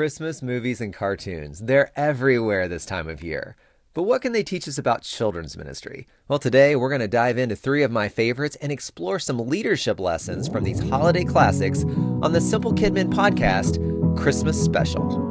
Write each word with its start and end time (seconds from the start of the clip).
Christmas 0.00 0.40
movies 0.40 0.80
and 0.80 0.94
cartoons. 0.94 1.60
They're 1.60 1.92
everywhere 1.94 2.68
this 2.68 2.86
time 2.86 3.06
of 3.06 3.22
year. 3.22 3.54
But 3.92 4.04
what 4.04 4.22
can 4.22 4.32
they 4.32 4.42
teach 4.42 4.66
us 4.66 4.78
about 4.78 5.02
children's 5.02 5.58
ministry? 5.58 6.06
Well, 6.26 6.38
today 6.38 6.74
we're 6.74 6.88
going 6.88 7.02
to 7.02 7.06
dive 7.06 7.36
into 7.36 7.54
three 7.54 7.82
of 7.82 7.90
my 7.90 8.08
favorites 8.08 8.56
and 8.62 8.72
explore 8.72 9.18
some 9.18 9.46
leadership 9.46 10.00
lessons 10.00 10.48
from 10.48 10.64
these 10.64 10.80
holiday 10.80 11.24
classics 11.24 11.84
on 12.22 12.32
the 12.32 12.40
Simple 12.40 12.72
Kidmin 12.72 13.12
podcast 13.12 13.76
Christmas 14.16 14.58
Special. 14.58 15.29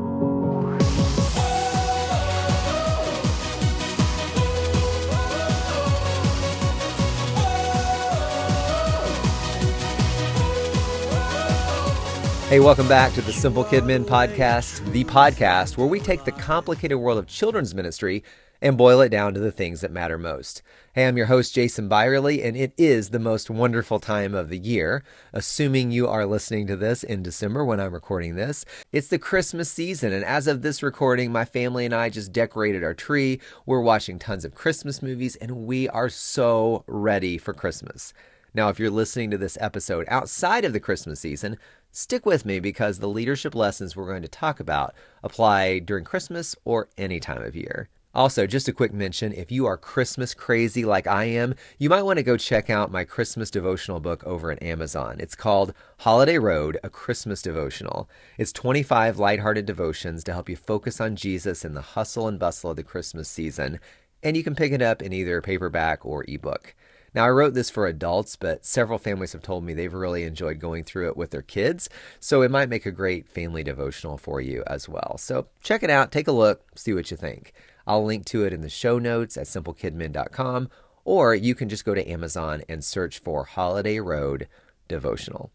Hey, 12.49 12.59
welcome 12.59 12.87
back 12.87 13.13
to 13.13 13.21
the 13.21 13.31
Simple 13.31 13.63
Kidmin 13.63 14.05
podcast, 14.05 14.83
the 14.91 15.03
podcast 15.03 15.77
where 15.77 15.85
we 15.85 15.99
take 15.99 16.23
the 16.23 16.31
complicated 16.31 16.97
world 16.97 17.19
of 17.19 17.27
children's 17.27 17.75
ministry 17.75 18.23
and 18.59 18.75
boil 18.75 19.01
it 19.01 19.09
down 19.09 19.35
to 19.35 19.39
the 19.39 19.51
things 19.51 19.81
that 19.81 19.91
matter 19.91 20.17
most. 20.17 20.63
Hey, 20.93 21.07
I'm 21.07 21.15
your 21.15 21.27
host, 21.27 21.53
Jason 21.53 21.87
Byerly, 21.87 22.41
and 22.41 22.57
it 22.57 22.73
is 22.75 23.11
the 23.11 23.19
most 23.19 23.51
wonderful 23.51 23.99
time 23.99 24.33
of 24.33 24.49
the 24.49 24.57
year, 24.57 25.03
assuming 25.31 25.91
you 25.91 26.07
are 26.07 26.25
listening 26.25 26.65
to 26.65 26.75
this 26.75 27.03
in 27.03 27.21
December 27.21 27.63
when 27.63 27.79
I'm 27.79 27.93
recording 27.93 28.33
this. 28.33 28.65
It's 28.91 29.09
the 29.09 29.19
Christmas 29.19 29.69
season, 29.71 30.11
and 30.11 30.25
as 30.25 30.47
of 30.47 30.63
this 30.63 30.81
recording, 30.81 31.31
my 31.31 31.45
family 31.45 31.85
and 31.85 31.93
I 31.93 32.09
just 32.09 32.33
decorated 32.33 32.83
our 32.83 32.95
tree. 32.95 33.39
We're 33.67 33.79
watching 33.79 34.17
tons 34.17 34.43
of 34.43 34.55
Christmas 34.55 35.03
movies, 35.03 35.35
and 35.35 35.67
we 35.67 35.87
are 35.89 36.09
so 36.09 36.83
ready 36.87 37.37
for 37.37 37.53
Christmas. 37.53 38.11
Now, 38.53 38.69
if 38.69 38.79
you're 38.79 38.89
listening 38.89 39.31
to 39.31 39.37
this 39.37 39.57
episode 39.61 40.05
outside 40.07 40.65
of 40.65 40.73
the 40.73 40.79
Christmas 40.79 41.19
season, 41.19 41.57
Stick 41.91 42.23
with 42.23 42.45
me 42.45 42.59
because 42.59 42.99
the 42.99 43.09
leadership 43.09 43.55
lessons 43.55 43.95
we're 43.95 44.05
going 44.05 44.21
to 44.21 44.27
talk 44.27 44.59
about 44.59 44.93
apply 45.23 45.79
during 45.79 46.05
Christmas 46.05 46.55
or 46.63 46.87
any 46.99 47.19
time 47.19 47.41
of 47.41 47.55
year. 47.55 47.89
Also, 48.13 48.45
just 48.45 48.67
a 48.67 48.73
quick 48.73 48.93
mention 48.93 49.33
if 49.33 49.51
you 49.51 49.65
are 49.65 49.77
Christmas 49.77 50.35
crazy 50.35 50.85
like 50.85 51.07
I 51.07 51.25
am, 51.25 51.55
you 51.79 51.89
might 51.89 52.03
want 52.03 52.17
to 52.17 52.23
go 52.23 52.37
check 52.37 52.69
out 52.69 52.91
my 52.91 53.03
Christmas 53.03 53.49
devotional 53.49 53.99
book 53.99 54.23
over 54.23 54.51
at 54.51 54.61
Amazon. 54.61 55.17
It's 55.19 55.35
called 55.35 55.73
Holiday 55.99 56.37
Road, 56.37 56.77
a 56.83 56.89
Christmas 56.89 57.41
devotional. 57.41 58.07
It's 58.37 58.51
25 58.51 59.17
lighthearted 59.17 59.65
devotions 59.65 60.23
to 60.25 60.33
help 60.33 60.47
you 60.47 60.55
focus 60.55 61.01
on 61.01 61.15
Jesus 61.15 61.65
in 61.65 61.73
the 61.73 61.81
hustle 61.81 62.27
and 62.27 62.37
bustle 62.37 62.71
of 62.71 62.77
the 62.77 62.83
Christmas 62.83 63.29
season, 63.29 63.79
and 64.21 64.37
you 64.37 64.43
can 64.43 64.55
pick 64.55 64.71
it 64.71 64.81
up 64.81 65.01
in 65.01 65.11
either 65.11 65.41
paperback 65.41 66.05
or 66.05 66.23
ebook. 66.27 66.75
Now, 67.13 67.25
I 67.25 67.29
wrote 67.29 67.53
this 67.53 67.69
for 67.69 67.87
adults, 67.87 68.35
but 68.35 68.65
several 68.65 68.99
families 68.99 69.33
have 69.33 69.41
told 69.41 69.63
me 69.63 69.73
they've 69.73 69.93
really 69.93 70.23
enjoyed 70.23 70.59
going 70.59 70.83
through 70.83 71.07
it 71.07 71.17
with 71.17 71.31
their 71.31 71.41
kids, 71.41 71.89
so 72.19 72.41
it 72.41 72.51
might 72.51 72.69
make 72.69 72.85
a 72.85 72.91
great 72.91 73.27
family 73.27 73.63
devotional 73.63 74.17
for 74.17 74.41
you 74.41 74.63
as 74.67 74.87
well. 74.87 75.17
So 75.17 75.47
check 75.63 75.83
it 75.83 75.89
out, 75.89 76.11
take 76.11 76.27
a 76.27 76.31
look, 76.31 76.63
see 76.75 76.93
what 76.93 77.11
you 77.11 77.17
think. 77.17 77.53
I'll 77.87 78.05
link 78.05 78.25
to 78.25 78.45
it 78.45 78.53
in 78.53 78.61
the 78.61 78.69
show 78.69 78.99
notes 78.99 79.37
at 79.37 79.47
simplekidmin.com, 79.47 80.69
or 81.03 81.33
you 81.33 81.55
can 81.55 81.69
just 81.69 81.85
go 81.85 81.95
to 81.95 82.07
Amazon 82.07 82.61
and 82.69 82.83
search 82.83 83.19
for 83.19 83.45
Holiday 83.45 83.99
Road 83.99 84.47
Devotional. 84.87 85.51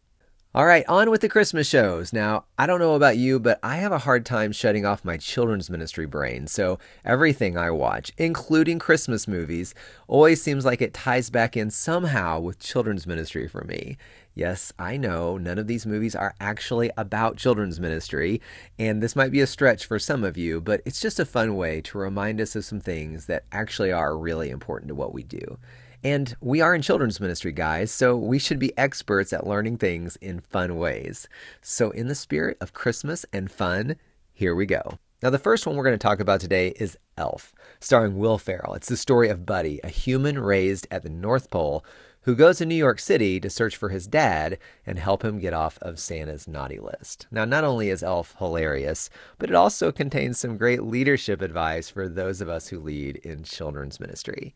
All 0.56 0.66
right, 0.66 0.84
on 0.86 1.10
with 1.10 1.20
the 1.20 1.28
Christmas 1.28 1.68
shows. 1.68 2.12
Now, 2.12 2.44
I 2.56 2.66
don't 2.66 2.78
know 2.78 2.94
about 2.94 3.16
you, 3.16 3.40
but 3.40 3.58
I 3.64 3.78
have 3.78 3.90
a 3.90 3.98
hard 3.98 4.24
time 4.24 4.52
shutting 4.52 4.86
off 4.86 5.04
my 5.04 5.16
children's 5.16 5.68
ministry 5.68 6.06
brain. 6.06 6.46
So, 6.46 6.78
everything 7.04 7.58
I 7.58 7.72
watch, 7.72 8.12
including 8.18 8.78
Christmas 8.78 9.26
movies, 9.26 9.74
always 10.06 10.40
seems 10.40 10.64
like 10.64 10.80
it 10.80 10.94
ties 10.94 11.28
back 11.28 11.56
in 11.56 11.72
somehow 11.72 12.38
with 12.38 12.60
children's 12.60 13.04
ministry 13.04 13.48
for 13.48 13.64
me. 13.64 13.96
Yes, 14.36 14.72
I 14.78 14.96
know 14.96 15.38
none 15.38 15.58
of 15.58 15.66
these 15.66 15.86
movies 15.86 16.14
are 16.14 16.36
actually 16.38 16.92
about 16.96 17.36
children's 17.36 17.80
ministry, 17.80 18.40
and 18.78 19.02
this 19.02 19.16
might 19.16 19.32
be 19.32 19.40
a 19.40 19.48
stretch 19.48 19.86
for 19.86 19.98
some 19.98 20.22
of 20.22 20.36
you, 20.38 20.60
but 20.60 20.82
it's 20.84 21.00
just 21.00 21.18
a 21.18 21.24
fun 21.24 21.56
way 21.56 21.80
to 21.80 21.98
remind 21.98 22.40
us 22.40 22.54
of 22.54 22.64
some 22.64 22.78
things 22.78 23.26
that 23.26 23.42
actually 23.50 23.90
are 23.90 24.16
really 24.16 24.50
important 24.50 24.86
to 24.86 24.94
what 24.94 25.12
we 25.12 25.24
do. 25.24 25.58
And 26.04 26.36
we 26.42 26.60
are 26.60 26.74
in 26.74 26.82
children's 26.82 27.18
ministry, 27.18 27.50
guys, 27.50 27.90
so 27.90 28.14
we 28.14 28.38
should 28.38 28.58
be 28.58 28.76
experts 28.76 29.32
at 29.32 29.46
learning 29.46 29.78
things 29.78 30.16
in 30.16 30.40
fun 30.40 30.76
ways. 30.76 31.26
So, 31.62 31.92
in 31.92 32.08
the 32.08 32.14
spirit 32.14 32.58
of 32.60 32.74
Christmas 32.74 33.24
and 33.32 33.50
fun, 33.50 33.96
here 34.34 34.54
we 34.54 34.66
go. 34.66 34.98
Now, 35.22 35.30
the 35.30 35.38
first 35.38 35.66
one 35.66 35.76
we're 35.76 35.84
going 35.84 35.98
to 35.98 36.06
talk 36.06 36.20
about 36.20 36.40
today 36.40 36.74
is 36.78 36.98
Elf, 37.16 37.54
starring 37.80 38.18
Will 38.18 38.36
Ferrell. 38.36 38.74
It's 38.74 38.90
the 38.90 38.98
story 38.98 39.30
of 39.30 39.46
Buddy, 39.46 39.80
a 39.82 39.88
human 39.88 40.38
raised 40.38 40.86
at 40.90 41.04
the 41.04 41.08
North 41.08 41.50
Pole 41.50 41.82
who 42.24 42.34
goes 42.34 42.58
to 42.58 42.66
New 42.66 42.74
York 42.74 42.98
City 42.98 43.40
to 43.40 43.48
search 43.48 43.76
for 43.76 43.88
his 43.88 44.06
dad 44.06 44.58
and 44.86 44.98
help 44.98 45.24
him 45.24 45.38
get 45.38 45.54
off 45.54 45.78
of 45.80 45.98
Santa's 45.98 46.46
naughty 46.46 46.78
list. 46.78 47.26
Now, 47.30 47.46
not 47.46 47.64
only 47.64 47.88
is 47.88 48.02
Elf 48.02 48.34
hilarious, 48.38 49.08
but 49.38 49.48
it 49.48 49.56
also 49.56 49.90
contains 49.90 50.38
some 50.38 50.58
great 50.58 50.82
leadership 50.82 51.40
advice 51.40 51.88
for 51.88 52.08
those 52.08 52.42
of 52.42 52.48
us 52.50 52.68
who 52.68 52.78
lead 52.78 53.16
in 53.16 53.44
children's 53.44 54.00
ministry. 54.00 54.54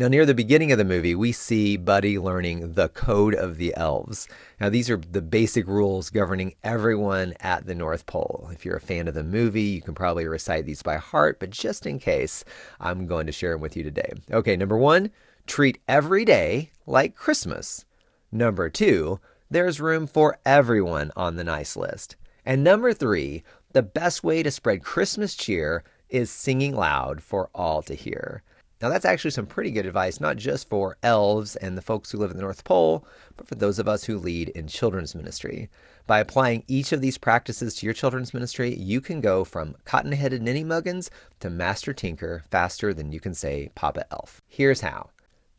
Now, 0.00 0.06
near 0.06 0.24
the 0.24 0.32
beginning 0.32 0.70
of 0.70 0.78
the 0.78 0.84
movie, 0.84 1.16
we 1.16 1.32
see 1.32 1.76
Buddy 1.76 2.20
learning 2.20 2.74
the 2.74 2.88
Code 2.88 3.34
of 3.34 3.56
the 3.56 3.74
Elves. 3.76 4.28
Now, 4.60 4.68
these 4.68 4.88
are 4.88 4.96
the 4.98 5.20
basic 5.20 5.66
rules 5.66 6.08
governing 6.08 6.54
everyone 6.62 7.34
at 7.40 7.66
the 7.66 7.74
North 7.74 8.06
Pole. 8.06 8.48
If 8.52 8.64
you're 8.64 8.76
a 8.76 8.80
fan 8.80 9.08
of 9.08 9.14
the 9.14 9.24
movie, 9.24 9.62
you 9.62 9.82
can 9.82 9.96
probably 9.96 10.28
recite 10.28 10.66
these 10.66 10.82
by 10.84 10.98
heart, 10.98 11.40
but 11.40 11.50
just 11.50 11.84
in 11.84 11.98
case, 11.98 12.44
I'm 12.78 13.08
going 13.08 13.26
to 13.26 13.32
share 13.32 13.54
them 13.54 13.60
with 13.60 13.76
you 13.76 13.82
today. 13.82 14.12
Okay, 14.30 14.54
number 14.54 14.76
one, 14.76 15.10
treat 15.48 15.80
every 15.88 16.24
day 16.24 16.70
like 16.86 17.16
Christmas. 17.16 17.84
Number 18.30 18.70
two, 18.70 19.18
there's 19.50 19.80
room 19.80 20.06
for 20.06 20.38
everyone 20.46 21.10
on 21.16 21.34
the 21.34 21.42
nice 21.42 21.76
list. 21.76 22.14
And 22.46 22.62
number 22.62 22.92
three, 22.92 23.42
the 23.72 23.82
best 23.82 24.22
way 24.22 24.44
to 24.44 24.52
spread 24.52 24.84
Christmas 24.84 25.34
cheer 25.34 25.82
is 26.08 26.30
singing 26.30 26.76
loud 26.76 27.20
for 27.20 27.50
all 27.52 27.82
to 27.82 27.94
hear. 27.94 28.44
Now, 28.80 28.88
that's 28.88 29.04
actually 29.04 29.32
some 29.32 29.46
pretty 29.46 29.72
good 29.72 29.86
advice, 29.86 30.20
not 30.20 30.36
just 30.36 30.68
for 30.68 30.98
elves 31.02 31.56
and 31.56 31.76
the 31.76 31.82
folks 31.82 32.12
who 32.12 32.18
live 32.18 32.30
in 32.30 32.36
the 32.36 32.42
North 32.44 32.62
Pole, 32.62 33.04
but 33.36 33.48
for 33.48 33.56
those 33.56 33.80
of 33.80 33.88
us 33.88 34.04
who 34.04 34.18
lead 34.18 34.50
in 34.50 34.68
children's 34.68 35.16
ministry. 35.16 35.68
By 36.06 36.20
applying 36.20 36.62
each 36.68 36.92
of 36.92 37.00
these 37.00 37.18
practices 37.18 37.74
to 37.74 37.86
your 37.86 37.92
children's 37.92 38.32
ministry, 38.32 38.74
you 38.74 39.00
can 39.00 39.20
go 39.20 39.44
from 39.44 39.74
cotton 39.84 40.12
headed 40.12 40.42
ninny 40.42 40.62
muggins 40.62 41.10
to 41.40 41.50
master 41.50 41.92
tinker 41.92 42.44
faster 42.50 42.94
than 42.94 43.10
you 43.10 43.18
can 43.18 43.34
say 43.34 43.70
Papa 43.74 44.04
Elf. 44.12 44.42
Here's 44.46 44.80
how. 44.80 45.10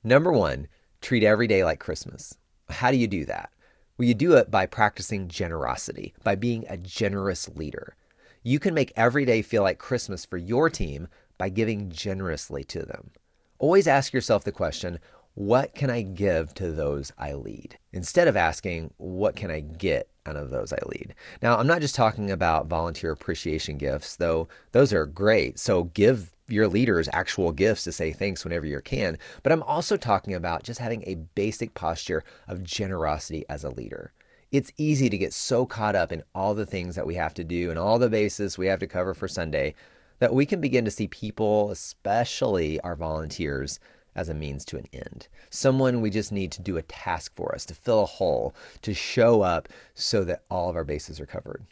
Number 0.03 0.31
one, 0.31 0.68
treat 1.02 1.24
every 1.24 1.47
day 1.47 1.63
like 1.66 1.79
Christmas. 1.79 2.38
How 2.69 2.90
do 2.90 2.97
you 2.97 3.08
do 3.08 3.25
that? 3.25 3.50
Well, 3.97 4.08
you 4.08 4.13
do 4.13 4.34
it 4.38 4.50
by 4.50 4.66
practicing 4.66 5.28
generosity, 5.28 6.13
by 6.24 6.35
being 6.35 6.63
a 6.69 6.78
generous 6.78 7.50
leader. 7.50 7.97
You 8.44 8.59
can 8.59 8.74
make 8.74 8.94
every 8.96 9.25
day 9.25 9.41
feel 9.41 9.63
like 9.63 9.78
Christmas 9.78 10.24
for 10.24 10.38
your 10.38 10.69
team 10.69 11.09
by 11.40 11.50
giving 11.50 11.90
generously 11.90 12.64
to 12.66 12.86
them. 12.86 13.10
Always 13.58 13.88
ask 13.88 14.14
yourself 14.14 14.44
the 14.44 14.52
question, 14.52 15.00
what 15.34 15.74
can 15.74 15.90
I 15.90 16.02
give 16.02 16.54
to 16.56 16.72
those 16.72 17.12
I 17.18 17.34
lead? 17.34 17.78
Instead 17.94 18.28
of 18.28 18.36
asking, 18.36 18.94
what 18.98 19.36
can 19.36 19.50
I 19.50 19.62
get 19.62 20.10
out 20.26 20.36
of 20.36 20.50
those 20.50 20.72
I 20.74 20.80
lead? 20.86 21.16
Now, 21.42 21.58
I'm 21.58 21.66
not 21.66 21.82
just 21.82 21.96
talking 21.96 22.30
about 22.30 22.68
volunteer 22.68 23.12
appreciation 23.12 23.78
gifts, 23.78 24.18
though 24.18 24.48
those 24.74 24.94
are 24.94 25.06
great. 25.06 25.58
So 25.58 25.86
give 25.86 26.32
your 26.50 26.68
leaders 26.68 27.08
actual 27.14 27.52
gifts 27.52 27.84
to 27.86 27.92
say 27.92 28.12
thanks 28.12 28.44
whenever 28.44 28.66
you 28.66 28.82
can. 28.82 29.18
But 29.44 29.52
I'm 29.52 29.64
also 29.64 29.98
talking 29.98 30.34
about 30.34 30.64
just 30.64 30.80
having 30.80 31.04
a 31.04 31.16
basic 31.36 31.74
posture 31.74 32.24
of 32.48 32.64
generosity 32.64 33.46
as 33.50 33.64
a 33.64 33.70
leader. 33.70 34.12
It's 34.52 34.72
easy 34.78 35.10
to 35.10 35.18
get 35.18 35.32
so 35.32 35.66
caught 35.66 35.96
up 35.96 36.12
in 36.12 36.24
all 36.34 36.56
the 36.56 36.66
things 36.66 36.96
that 36.96 37.06
we 37.06 37.16
have 37.16 37.36
to 37.36 37.44
do 37.44 37.70
and 37.70 37.78
all 37.78 38.00
the 38.00 38.10
bases 38.10 38.58
we 38.58 38.68
have 38.68 38.80
to 38.80 38.88
cover 38.88 39.14
for 39.14 39.28
Sunday 39.28 39.76
that 40.19 40.34
we 40.34 40.46
can 40.46 40.62
begin 40.62 40.85
to 40.85 40.91
see 40.91 41.07
people, 41.07 41.72
especially 41.72 42.80
our 42.81 42.96
volunteers, 42.96 43.80
as 44.16 44.30
a 44.30 44.34
means 44.34 44.66
to 44.66 44.78
an 44.78 44.85
end. 44.91 45.28
Someone 45.50 46.02
we 46.02 46.09
just 46.09 46.31
need 46.31 46.52
to 46.52 46.62
do 46.62 46.78
a 46.78 46.81
task 46.84 47.34
for 47.35 47.53
us, 47.56 47.66
to 47.66 47.74
fill 47.74 48.03
a 48.03 48.06
hole, 48.06 48.53
to 48.81 48.94
show 48.94 49.41
up 49.41 49.69
so 49.94 50.24
that 50.25 50.44
all 50.50 50.69
of 50.69 50.75
our 50.75 50.84
bases 50.84 51.19
are 51.19 51.25
covered. 51.25 51.66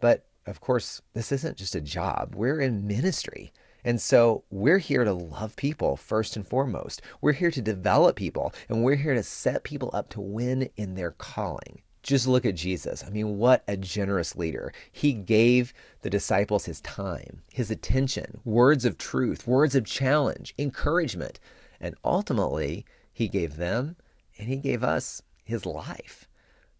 But 0.00 0.24
of 0.46 0.60
course, 0.60 1.02
this 1.14 1.32
isn't 1.32 1.56
just 1.56 1.74
a 1.74 1.80
job, 1.80 2.34
we're 2.34 2.60
in 2.60 2.86
ministry. 2.86 3.52
And 3.84 4.00
so 4.00 4.44
we're 4.50 4.78
here 4.78 5.04
to 5.04 5.12
love 5.12 5.56
people 5.56 5.96
first 5.96 6.36
and 6.36 6.46
foremost. 6.46 7.00
We're 7.20 7.32
here 7.32 7.50
to 7.50 7.62
develop 7.62 8.16
people, 8.16 8.52
and 8.68 8.84
we're 8.84 8.96
here 8.96 9.14
to 9.14 9.22
set 9.22 9.62
people 9.62 9.90
up 9.94 10.08
to 10.10 10.20
win 10.20 10.68
in 10.76 10.94
their 10.94 11.12
calling. 11.12 11.82
Just 12.02 12.26
look 12.26 12.46
at 12.46 12.54
Jesus. 12.54 13.04
I 13.04 13.10
mean, 13.10 13.38
what 13.38 13.64
a 13.66 13.76
generous 13.76 14.36
leader. 14.36 14.72
He 14.90 15.12
gave 15.12 15.74
the 16.02 16.10
disciples 16.10 16.64
his 16.64 16.80
time, 16.80 17.42
his 17.52 17.70
attention, 17.70 18.40
words 18.44 18.84
of 18.84 18.98
truth, 18.98 19.46
words 19.46 19.74
of 19.74 19.84
challenge, 19.84 20.54
encouragement, 20.58 21.40
and 21.80 21.94
ultimately, 22.04 22.84
he 23.12 23.28
gave 23.28 23.56
them 23.56 23.96
and 24.38 24.48
he 24.48 24.56
gave 24.56 24.84
us 24.84 25.22
his 25.44 25.66
life. 25.66 26.28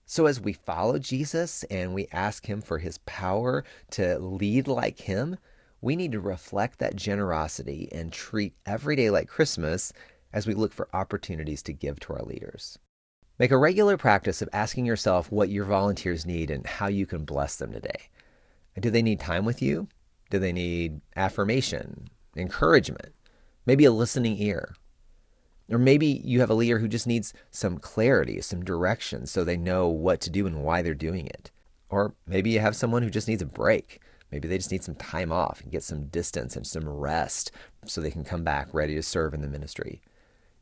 So, 0.06 0.26
as 0.26 0.40
we 0.40 0.54
follow 0.54 0.98
Jesus 0.98 1.64
and 1.64 1.92
we 1.92 2.08
ask 2.12 2.46
him 2.46 2.62
for 2.62 2.78
his 2.78 2.98
power 2.98 3.64
to 3.90 4.18
lead 4.18 4.66
like 4.66 5.00
him, 5.00 5.36
we 5.80 5.96
need 5.96 6.12
to 6.12 6.20
reflect 6.20 6.78
that 6.78 6.96
generosity 6.96 7.88
and 7.92 8.12
treat 8.12 8.54
every 8.64 8.96
day 8.96 9.10
like 9.10 9.28
Christmas 9.28 9.92
as 10.32 10.46
we 10.46 10.54
look 10.54 10.72
for 10.72 10.88
opportunities 10.94 11.62
to 11.64 11.72
give 11.72 12.00
to 12.00 12.14
our 12.14 12.22
leaders. 12.22 12.78
Make 13.38 13.52
a 13.52 13.56
regular 13.56 13.96
practice 13.96 14.42
of 14.42 14.48
asking 14.52 14.84
yourself 14.84 15.30
what 15.30 15.48
your 15.48 15.64
volunteers 15.64 16.26
need 16.26 16.50
and 16.50 16.66
how 16.66 16.88
you 16.88 17.06
can 17.06 17.24
bless 17.24 17.56
them 17.56 17.72
today. 17.72 18.10
Do 18.80 18.90
they 18.90 19.02
need 19.02 19.20
time 19.20 19.44
with 19.44 19.62
you? 19.62 19.86
Do 20.30 20.40
they 20.40 20.52
need 20.52 21.00
affirmation, 21.14 22.08
encouragement, 22.36 23.14
maybe 23.64 23.84
a 23.84 23.92
listening 23.92 24.36
ear? 24.42 24.74
Or 25.70 25.78
maybe 25.78 26.20
you 26.24 26.40
have 26.40 26.50
a 26.50 26.54
leader 26.54 26.80
who 26.80 26.88
just 26.88 27.06
needs 27.06 27.32
some 27.50 27.78
clarity, 27.78 28.40
some 28.40 28.64
direction 28.64 29.26
so 29.26 29.44
they 29.44 29.56
know 29.56 29.86
what 29.88 30.20
to 30.22 30.30
do 30.30 30.46
and 30.46 30.64
why 30.64 30.82
they're 30.82 30.94
doing 30.94 31.26
it. 31.26 31.50
Or 31.90 32.14
maybe 32.26 32.50
you 32.50 32.58
have 32.58 32.74
someone 32.74 33.02
who 33.02 33.10
just 33.10 33.28
needs 33.28 33.42
a 33.42 33.46
break. 33.46 34.00
Maybe 34.32 34.48
they 34.48 34.58
just 34.58 34.72
need 34.72 34.84
some 34.84 34.96
time 34.96 35.30
off 35.30 35.60
and 35.60 35.70
get 35.70 35.84
some 35.84 36.06
distance 36.06 36.56
and 36.56 36.66
some 36.66 36.88
rest 36.88 37.52
so 37.86 38.00
they 38.00 38.10
can 38.10 38.24
come 38.24 38.42
back 38.42 38.68
ready 38.72 38.94
to 38.94 39.02
serve 39.02 39.32
in 39.32 39.42
the 39.42 39.48
ministry. 39.48 40.02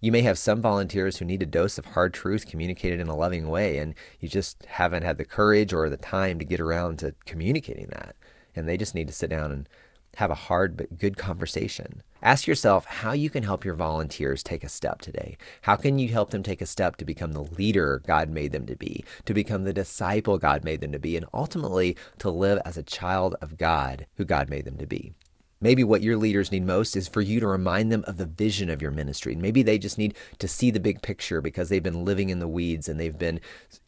You 0.01 0.13
may 0.13 0.21
have 0.23 0.39
some 0.39 0.61
volunteers 0.61 1.17
who 1.17 1.25
need 1.25 1.43
a 1.43 1.47
dose 1.47 1.79
of 1.79 1.87
hard 1.87 2.13
truth 2.13 2.47
communicated 2.47 3.01
in 3.01 3.09
a 3.09 3.17
loving 3.17 3.49
way, 3.49 3.79
and 3.79 3.95
you 4.21 4.29
just 4.29 4.65
haven't 4.67 5.05
had 5.05 5.17
the 5.17 5.25
courage 5.25 5.73
or 5.73 5.89
the 5.89 5.97
time 5.97 6.39
to 6.39 6.45
get 6.45 6.61
around 6.61 6.99
to 6.99 7.15
communicating 7.25 7.87
that. 7.89 8.15
And 8.55 8.69
they 8.69 8.77
just 8.77 8.95
need 8.95 9.07
to 9.09 9.15
sit 9.15 9.31
down 9.31 9.53
and 9.53 9.69
have 10.17 10.31
a 10.31 10.35
hard 10.35 10.77
but 10.77 10.99
good 10.99 11.17
conversation. 11.17 12.03
Ask 12.23 12.47
yourself 12.47 12.87
how 12.87 13.13
you 13.13 13.31
can 13.31 13.43
help 13.43 13.65
your 13.65 13.75
volunteers 13.75 14.43
take 14.43 14.65
a 14.65 14.69
step 14.69 15.01
today. 15.01 15.37
How 15.63 15.77
can 15.77 15.99
you 15.99 16.09
help 16.09 16.31
them 16.31 16.43
take 16.43 16.63
a 16.63 16.67
step 16.67 16.97
to 16.97 17.05
become 17.05 17.33
the 17.33 17.43
leader 17.43 18.03
God 18.07 18.31
made 18.31 18.53
them 18.53 18.67
to 18.67 18.77
be, 18.77 19.05
to 19.27 19.35
become 19.35 19.65
the 19.65 19.75
disciple 19.75 20.39
God 20.39 20.65
made 20.65 20.81
them 20.81 20.93
to 20.93 20.99
be, 20.99 21.17
and 21.17 21.27
ultimately 21.33 21.97
to 22.19 22.31
live 22.31 22.61
as 22.65 22.77
a 22.77 22.83
child 22.83 23.35
of 23.41 23.59
God 23.59 24.07
who 24.17 24.25
God 24.25 24.49
made 24.49 24.65
them 24.65 24.79
to 24.79 24.87
be? 24.87 25.15
Maybe 25.59 25.83
what 25.83 26.03
your 26.03 26.19
leaders 26.19 26.53
need 26.53 26.67
most 26.67 26.97
is 26.97 27.09
for 27.09 27.23
you 27.23 27.41
to 27.41 27.47
remind 27.47 27.91
them 27.91 28.05
of 28.07 28.19
the 28.19 28.27
vision 28.27 28.69
of 28.69 28.83
your 28.83 28.91
ministry. 28.91 29.35
Maybe 29.35 29.63
they 29.63 29.79
just 29.79 29.97
need 29.97 30.15
to 30.39 30.47
see 30.47 30.71
the 30.71 30.79
big 30.79 31.01
picture 31.01 31.41
because 31.41 31.71
they've 31.71 31.83
been 31.83 32.05
living 32.05 32.29
in 32.29 32.41
the 32.41 32.49
weeds 32.49 32.91
and 32.91 33.01
they've 33.01 33.19
been 33.19 33.41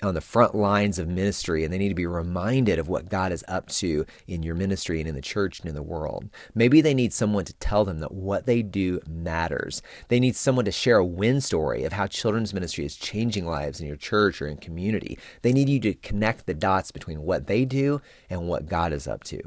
on 0.02 0.14
the 0.14 0.22
front 0.22 0.54
lines 0.54 0.98
of 0.98 1.08
ministry 1.08 1.64
and 1.64 1.72
they 1.72 1.76
need 1.76 1.90
to 1.90 1.94
be 1.94 2.06
reminded 2.06 2.78
of 2.78 2.88
what 2.88 3.10
God 3.10 3.32
is 3.32 3.44
up 3.48 3.68
to 3.68 4.06
in 4.26 4.42
your 4.42 4.54
ministry 4.54 4.98
and 4.98 5.06
in 5.06 5.14
the 5.14 5.20
church 5.20 5.60
and 5.60 5.68
in 5.68 5.74
the 5.74 5.82
world. 5.82 6.30
Maybe 6.54 6.80
they 6.80 6.94
need 6.94 7.12
someone 7.12 7.44
to 7.44 7.54
tell 7.54 7.84
them 7.84 7.98
that 7.98 8.12
what 8.12 8.46
they 8.46 8.62
do 8.62 9.00
matters. 9.06 9.82
They 10.08 10.20
need 10.20 10.36
someone 10.36 10.64
to 10.64 10.72
share 10.72 10.96
a 10.96 11.04
win 11.04 11.42
story 11.42 11.84
of 11.84 11.92
how 11.92 12.06
children's 12.06 12.54
ministry 12.54 12.86
is 12.86 12.96
changing 12.96 13.44
lives 13.44 13.78
in 13.78 13.86
your 13.86 13.96
church 13.96 14.40
or 14.40 14.46
in 14.46 14.56
community. 14.56 15.18
They 15.42 15.52
need 15.52 15.68
you 15.68 15.80
to 15.80 15.92
connect 15.92 16.46
the 16.46 16.54
dots 16.54 16.92
between 16.92 17.22
what 17.22 17.46
they 17.46 17.66
do 17.66 18.00
and 18.30 18.48
what 18.48 18.66
God 18.66 18.94
is 18.94 19.06
up 19.06 19.22
to. 19.24 19.42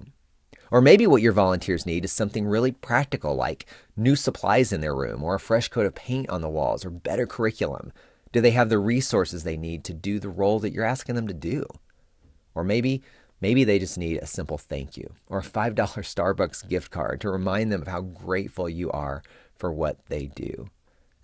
Or 0.72 0.80
maybe 0.82 1.06
what 1.06 1.22
your 1.22 1.34
volunteers 1.34 1.86
need 1.86 2.06
is 2.06 2.14
something 2.14 2.48
really 2.48 2.72
practical 2.72 3.36
like 3.36 3.66
new 3.98 4.16
supplies 4.16 4.72
in 4.72 4.80
their 4.80 4.96
room, 4.96 5.22
or 5.22 5.36
a 5.36 5.40
fresh 5.40 5.68
coat 5.68 5.86
of 5.86 5.94
paint 5.94 6.30
on 6.30 6.42
the 6.42 6.50
walls, 6.50 6.86
or 6.86 6.90
better 6.90 7.28
curriculum. 7.28 7.92
Do 8.32 8.40
they 8.40 8.52
have 8.52 8.70
the 8.70 8.80
resources 8.80 9.44
they 9.44 9.58
need 9.58 9.84
to 9.84 9.94
do 9.94 10.18
the 10.18 10.30
role 10.30 10.60
that 10.60 10.72
you're 10.72 10.86
asking 10.86 11.16
them 11.16 11.28
to 11.28 11.34
do? 11.34 11.66
Or 12.56 12.64
maybe 12.64 13.04
maybe 13.42 13.64
they 13.64 13.80
just 13.80 13.98
need 13.98 14.18
a 14.18 14.26
simple 14.26 14.58
thank 14.58 14.96
you 14.96 15.14
or 15.28 15.40
a 15.40 15.44
$5 15.44 15.76
Starbucks 15.76 16.68
gift 16.70 16.92
card 16.92 17.20
to 17.22 17.30
remind 17.30 17.72
them 17.72 17.82
of 17.82 17.88
how 17.88 18.02
grateful 18.02 18.70
you 18.70 18.90
are 18.92 19.24
for 19.56 19.74
what 19.74 20.06
they 20.08 20.28
do. 20.28 20.70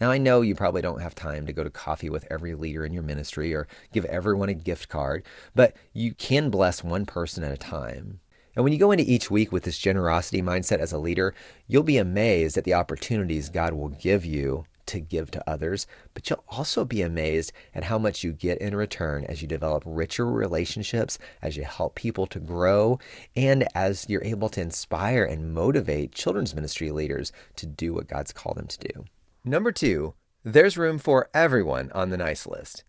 Now, 0.02 0.12
I 0.12 0.18
know 0.18 0.42
you 0.42 0.54
probably 0.56 0.82
don't 0.82 1.02
have 1.02 1.16
time 1.16 1.46
to 1.48 1.54
go 1.54 1.64
to 1.64 1.70
coffee 1.70 2.10
with 2.10 2.28
every 2.30 2.54
leader 2.54 2.86
in 2.86 2.94
your 2.94 3.04
ministry 3.04 3.54
or 3.54 3.68
give 3.94 4.06
everyone 4.06 4.50
a 4.50 4.54
gift 4.54 4.90
card, 4.90 5.24
but 5.56 5.76
you 5.94 6.14
can 6.14 6.50
bless 6.50 6.84
one 6.84 7.06
person 7.06 7.44
at 7.44 7.52
a 7.52 7.58
time. 7.58 8.20
And 8.58 8.64
when 8.64 8.74
you 8.74 8.80
go 8.80 8.90
into 8.90 9.04
each 9.04 9.30
week 9.30 9.52
with 9.52 9.66
this 9.66 9.78
generosity 9.78 10.42
mindset 10.42 10.80
as 10.80 10.92
a 10.92 10.98
leader, 10.98 11.36
you'll 11.68 11.84
be 11.84 12.00
amazed 12.00 12.58
at 12.58 12.64
the 12.64 12.74
opportunities 12.74 13.50
God 13.50 13.76
will 13.76 13.90
give 13.90 14.26
you 14.26 14.66
to 14.88 15.00
give 15.00 15.30
to 15.30 15.48
others, 15.48 15.86
but 16.16 16.28
you'll 16.28 16.44
also 16.50 16.84
be 16.84 17.04
amazed 17.04 17.52
at 17.76 17.84
how 17.84 18.00
much 18.00 18.24
you 18.24 18.32
get 18.32 18.58
in 18.58 18.76
return 18.76 19.26
as 19.26 19.44
you 19.44 19.48
develop 19.48 19.84
richer 19.86 20.26
relationships, 20.26 21.20
as 21.40 21.56
you 21.56 21.66
help 21.66 21.94
people 21.94 22.26
to 22.26 22.40
grow, 22.40 22.98
and 23.36 23.68
as 23.76 24.10
you're 24.10 24.24
able 24.24 24.50
to 24.50 24.62
inspire 24.62 25.24
and 25.24 25.54
motivate 25.54 26.16
children's 26.16 26.56
ministry 26.56 26.90
leaders 26.90 27.32
to 27.58 27.68
do 27.68 27.94
what 27.94 28.08
God's 28.08 28.34
called 28.34 28.58
them 28.58 28.66
to 28.66 28.80
do. 28.80 29.06
Number 29.46 29.72
two, 29.72 30.16
there's 30.44 30.80
room 30.80 30.98
for 30.98 31.30
everyone 31.32 31.92
on 31.92 32.10
the 32.10 32.18
nice 32.18 32.48
list. 32.48 32.84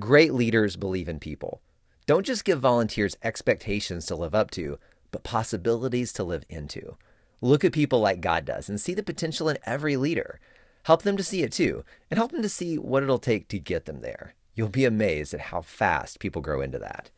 Great 0.00 0.34
leaders 0.34 0.74
believe 0.74 1.08
in 1.08 1.20
people. 1.20 1.62
Don't 2.06 2.26
just 2.26 2.44
give 2.44 2.58
volunteers 2.58 3.16
expectations 3.22 4.06
to 4.06 4.16
live 4.16 4.34
up 4.34 4.50
to, 4.52 4.80
but 5.12 5.22
possibilities 5.22 6.12
to 6.14 6.24
live 6.24 6.44
into. 6.48 6.96
Look 7.40 7.64
at 7.64 7.72
people 7.72 8.00
like 8.00 8.20
God 8.20 8.44
does 8.44 8.68
and 8.68 8.80
see 8.80 8.94
the 8.94 9.02
potential 9.02 9.48
in 9.48 9.58
every 9.64 9.96
leader. 9.96 10.40
Help 10.84 11.02
them 11.02 11.16
to 11.16 11.22
see 11.22 11.42
it 11.42 11.52
too, 11.52 11.84
and 12.10 12.18
help 12.18 12.32
them 12.32 12.42
to 12.42 12.48
see 12.48 12.76
what 12.76 13.04
it'll 13.04 13.18
take 13.18 13.46
to 13.48 13.58
get 13.60 13.84
them 13.84 14.00
there. 14.00 14.34
You'll 14.54 14.68
be 14.68 14.84
amazed 14.84 15.32
at 15.32 15.40
how 15.40 15.60
fast 15.60 16.18
people 16.18 16.42
grow 16.42 16.60
into 16.60 16.78
that. 16.80 17.10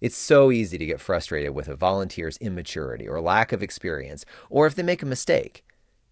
It's 0.00 0.16
so 0.16 0.50
easy 0.50 0.76
to 0.76 0.86
get 0.86 1.00
frustrated 1.00 1.54
with 1.54 1.68
a 1.68 1.76
volunteer's 1.76 2.36
immaturity 2.38 3.08
or 3.08 3.20
lack 3.20 3.52
of 3.52 3.62
experience, 3.62 4.24
or 4.50 4.66
if 4.66 4.74
they 4.74 4.82
make 4.82 5.02
a 5.02 5.06
mistake. 5.06 5.64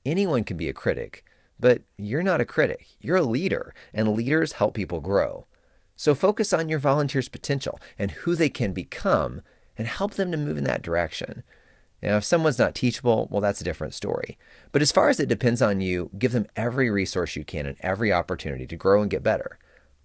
Anyone 0.06 0.44
can 0.44 0.56
be 0.56 0.68
a 0.68 0.72
critic, 0.72 1.24
but 1.60 1.82
you're 1.98 2.22
not 2.22 2.40
a 2.40 2.46
critic. 2.46 2.86
You're 3.00 3.18
a 3.18 3.22
leader, 3.22 3.74
and 3.92 4.14
leaders 4.14 4.52
help 4.52 4.74
people 4.74 5.00
grow. 5.00 5.46
So 5.94 6.14
focus 6.14 6.52
on 6.52 6.68
your 6.68 6.78
volunteer's 6.78 7.28
potential 7.28 7.78
and 7.98 8.10
who 8.10 8.34
they 8.34 8.48
can 8.48 8.72
become 8.72 9.42
and 9.78 9.86
help 9.86 10.14
them 10.14 10.30
to 10.32 10.38
move 10.38 10.58
in 10.58 10.64
that 10.64 10.82
direction. 10.82 11.42
Now, 12.02 12.16
if 12.16 12.24
someone's 12.24 12.58
not 12.58 12.74
teachable, 12.74 13.28
well, 13.30 13.40
that's 13.40 13.60
a 13.60 13.64
different 13.64 13.94
story. 13.94 14.36
But 14.72 14.82
as 14.82 14.90
far 14.90 15.08
as 15.08 15.20
it 15.20 15.28
depends 15.28 15.62
on 15.62 15.80
you, 15.80 16.10
give 16.18 16.32
them 16.32 16.48
every 16.56 16.90
resource 16.90 17.36
you 17.36 17.44
can 17.44 17.64
and 17.64 17.76
every 17.80 18.12
opportunity 18.12 18.66
to 18.66 18.76
grow 18.76 19.02
and 19.02 19.10
get 19.10 19.22
better. 19.22 19.58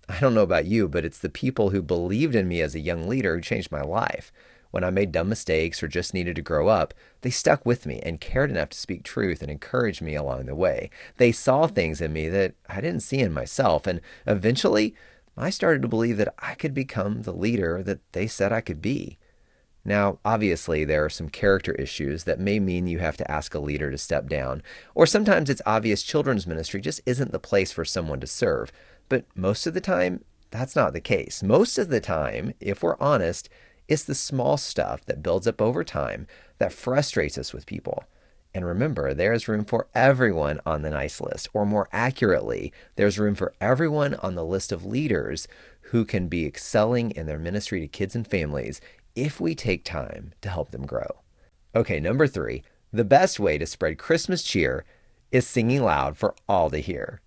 I 0.08 0.20
don't 0.20 0.36
know 0.36 0.44
about 0.44 0.68
you, 0.68 0.88
but 0.88 1.04
it's 1.04 1.18
the 1.18 1.30
people 1.30 1.72
who 1.72 1.82
believed 1.82 2.36
in 2.36 2.48
me 2.48 2.62
as 2.62 2.76
a 2.76 2.80
young 2.80 3.08
leader 3.08 3.36
who 3.36 3.42
changed 3.42 3.72
my 3.72 3.82
life. 3.82 4.32
When 4.72 4.84
I 4.84 4.90
made 4.90 5.12
dumb 5.12 5.30
mistakes 5.30 5.82
or 5.82 5.88
just 5.88 6.14
needed 6.14 6.36
to 6.36 6.42
grow 6.42 6.68
up, 6.68 6.94
they 7.22 7.30
stuck 7.30 7.66
with 7.66 7.86
me 7.86 8.00
and 8.04 8.22
cared 8.22 8.52
enough 8.52 8.70
to 8.70 8.78
speak 8.78 9.04
truth 9.04 9.42
and 9.42 9.50
encourage 9.50 10.02
me 10.02 10.14
along 10.14 10.46
the 10.46 10.56
way. 10.56 10.90
They 11.18 11.32
saw 11.32 11.68
things 11.68 12.00
in 12.00 12.14
me 12.14 12.30
that 12.30 12.54
I 12.70 12.82
didn't 12.82 13.02
see 13.02 13.20
in 13.20 13.34
myself, 13.34 13.88
and 13.88 14.02
eventually 14.26 14.94
I 15.36 15.50
started 15.50 15.82
to 15.82 15.88
believe 15.88 16.18
that 16.18 16.34
I 16.40 16.54
could 16.54 16.74
become 16.74 17.24
the 17.24 17.34
leader 17.34 17.82
that 17.84 18.00
they 18.12 18.28
said 18.28 18.52
I 18.52 18.62
could 18.62 18.82
be. 18.82 19.18
Now, 19.88 20.20
obviously, 20.26 20.84
there 20.84 21.06
are 21.06 21.10
some 21.10 21.30
character 21.30 21.72
issues 21.76 22.26
that 22.26 22.42
may 22.42 22.60
mean 22.60 22.88
you 22.88 23.00
have 23.00 23.16
to 23.18 23.32
ask 23.32 23.56
a 23.56 23.60
leader 23.60 23.90
to 23.90 23.98
step 23.98 24.28
down, 24.28 24.62
or 24.94 25.06
sometimes 25.06 25.50
it's 25.50 25.62
obvious 25.66 26.04
children's 26.04 26.46
ministry 26.46 26.82
just 26.82 27.00
isn't 27.06 27.32
the 27.32 27.40
place 27.40 27.72
for 27.72 27.86
someone 27.86 28.20
to 28.20 28.28
serve. 28.28 28.70
But 29.08 29.24
most 29.34 29.66
of 29.66 29.74
the 29.74 29.80
time, 29.80 30.26
that's 30.52 30.76
not 30.76 30.92
the 30.92 31.00
case. 31.00 31.42
Most 31.42 31.78
of 31.78 31.88
the 31.88 32.02
time, 32.02 32.54
if 32.60 32.84
we're 32.84 33.00
honest, 33.00 33.48
it's 33.88 34.04
the 34.04 34.14
small 34.14 34.58
stuff 34.58 35.06
that 35.06 35.24
builds 35.24 35.48
up 35.48 35.62
over 35.62 35.86
time 35.86 36.28
that 36.58 36.74
frustrates 36.74 37.38
us 37.38 37.54
with 37.54 37.66
people. 37.66 38.04
And 38.54 38.66
remember, 38.66 39.14
there's 39.14 39.48
room 39.48 39.64
for 39.64 39.88
everyone 39.96 40.60
on 40.66 40.82
the 40.82 40.90
nice 40.90 41.22
list, 41.22 41.48
or 41.54 41.66
more 41.66 41.88
accurately, 41.94 42.74
there's 42.98 43.20
room 43.20 43.36
for 43.36 43.54
everyone 43.62 44.16
on 44.16 44.36
the 44.36 44.44
list 44.44 44.74
of 44.74 44.86
leaders 44.86 45.48
who 45.92 46.04
can 46.04 46.28
be 46.28 46.46
excelling 46.46 47.12
in 47.12 47.26
their 47.26 47.40
ministry 47.40 47.80
to 47.80 47.88
kids 47.88 48.16
and 48.16 48.28
families 48.28 48.82
if 49.18 49.42
we 49.42 49.56
take 49.56 49.84
time 49.84 50.32
to 50.42 50.50
help 50.50 50.70
them 50.70 50.86
grow. 50.86 51.24
Okay, 51.76 52.00
number 52.00 52.28
three, 52.28 52.64
the 52.94 53.04
best 53.04 53.40
way 53.40 53.58
to 53.58 53.66
spread 53.66 53.98
Christmas 53.98 54.44
cheer 54.44 54.86
is 55.32 55.46
singing 55.46 55.84
loud 55.84 56.16
for 56.16 56.36
all 56.48 56.70
to 56.70 56.78
hear. 56.78 57.20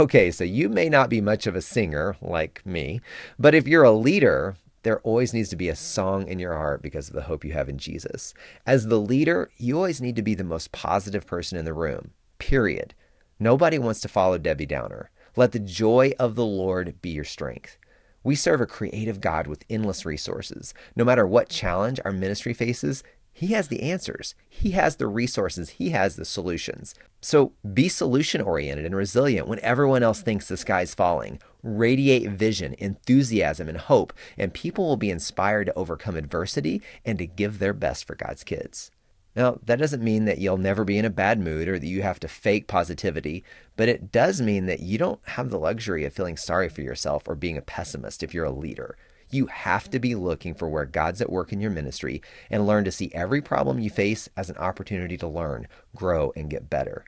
Okay, 0.00 0.30
so 0.30 0.42
you 0.42 0.68
may 0.68 0.88
not 0.88 1.08
be 1.08 1.20
much 1.20 1.46
of 1.46 1.54
a 1.54 1.62
singer 1.62 2.16
like 2.20 2.64
me, 2.66 3.00
but 3.38 3.54
if 3.54 3.68
you're 3.68 3.84
a 3.84 3.92
leader, 3.92 4.56
there 4.82 5.00
always 5.00 5.32
needs 5.34 5.48
to 5.50 5.56
be 5.56 5.68
a 5.68 5.76
song 5.76 6.26
in 6.26 6.38
your 6.38 6.54
heart 6.54 6.82
because 6.82 7.08
of 7.08 7.14
the 7.14 7.22
hope 7.22 7.44
you 7.44 7.52
have 7.52 7.68
in 7.68 7.78
Jesus. 7.78 8.34
As 8.66 8.86
the 8.86 9.00
leader, 9.00 9.50
you 9.58 9.76
always 9.76 10.00
need 10.00 10.16
to 10.16 10.22
be 10.22 10.34
the 10.34 10.44
most 10.44 10.72
positive 10.72 11.26
person 11.26 11.58
in 11.58 11.64
the 11.64 11.74
room, 11.74 12.12
period. 12.38 12.94
Nobody 13.38 13.78
wants 13.78 14.00
to 14.00 14.08
follow 14.08 14.38
Debbie 14.38 14.66
Downer. 14.66 15.10
Let 15.36 15.52
the 15.52 15.58
joy 15.58 16.12
of 16.18 16.34
the 16.34 16.46
Lord 16.46 17.00
be 17.00 17.10
your 17.10 17.24
strength. 17.24 17.78
We 18.24 18.34
serve 18.34 18.60
a 18.60 18.66
creative 18.66 19.20
God 19.20 19.46
with 19.46 19.64
endless 19.70 20.04
resources. 20.04 20.74
No 20.96 21.04
matter 21.04 21.26
what 21.26 21.48
challenge 21.48 22.00
our 22.04 22.12
ministry 22.12 22.52
faces, 22.52 23.04
He 23.32 23.48
has 23.48 23.68
the 23.68 23.82
answers. 23.82 24.34
He 24.48 24.72
has 24.72 24.96
the 24.96 25.06
resources. 25.06 25.70
He 25.70 25.90
has 25.90 26.16
the 26.16 26.24
solutions. 26.24 26.94
So 27.20 27.52
be 27.72 27.88
solution 27.88 28.40
oriented 28.40 28.84
and 28.84 28.96
resilient 28.96 29.46
when 29.46 29.60
everyone 29.60 30.02
else 30.02 30.20
thinks 30.20 30.48
the 30.48 30.56
sky's 30.56 30.94
falling. 30.94 31.40
Radiate 31.62 32.30
vision, 32.30 32.74
enthusiasm, 32.78 33.68
and 33.68 33.78
hope, 33.78 34.12
and 34.36 34.52
people 34.52 34.86
will 34.86 34.96
be 34.96 35.10
inspired 35.10 35.66
to 35.66 35.74
overcome 35.74 36.16
adversity 36.16 36.82
and 37.04 37.18
to 37.18 37.26
give 37.26 37.58
their 37.58 37.72
best 37.72 38.06
for 38.06 38.14
God's 38.14 38.44
kids. 38.44 38.90
Now, 39.38 39.60
that 39.66 39.78
doesn't 39.78 40.02
mean 40.02 40.24
that 40.24 40.38
you'll 40.38 40.58
never 40.58 40.84
be 40.84 40.98
in 40.98 41.04
a 41.04 41.10
bad 41.10 41.38
mood 41.38 41.68
or 41.68 41.78
that 41.78 41.86
you 41.86 42.02
have 42.02 42.18
to 42.18 42.26
fake 42.26 42.66
positivity, 42.66 43.44
but 43.76 43.88
it 43.88 44.10
does 44.10 44.40
mean 44.40 44.66
that 44.66 44.80
you 44.80 44.98
don't 44.98 45.20
have 45.28 45.50
the 45.50 45.60
luxury 45.60 46.04
of 46.04 46.12
feeling 46.12 46.36
sorry 46.36 46.68
for 46.68 46.82
yourself 46.82 47.28
or 47.28 47.36
being 47.36 47.56
a 47.56 47.62
pessimist 47.62 48.24
if 48.24 48.34
you're 48.34 48.46
a 48.46 48.50
leader. 48.50 48.98
You 49.30 49.46
have 49.46 49.88
to 49.90 50.00
be 50.00 50.16
looking 50.16 50.56
for 50.56 50.68
where 50.68 50.86
God's 50.86 51.20
at 51.20 51.30
work 51.30 51.52
in 51.52 51.60
your 51.60 51.70
ministry 51.70 52.20
and 52.50 52.66
learn 52.66 52.82
to 52.82 52.90
see 52.90 53.12
every 53.14 53.40
problem 53.40 53.78
you 53.78 53.90
face 53.90 54.28
as 54.36 54.50
an 54.50 54.56
opportunity 54.56 55.16
to 55.18 55.28
learn, 55.28 55.68
grow, 55.94 56.32
and 56.34 56.50
get 56.50 56.68
better. 56.68 57.04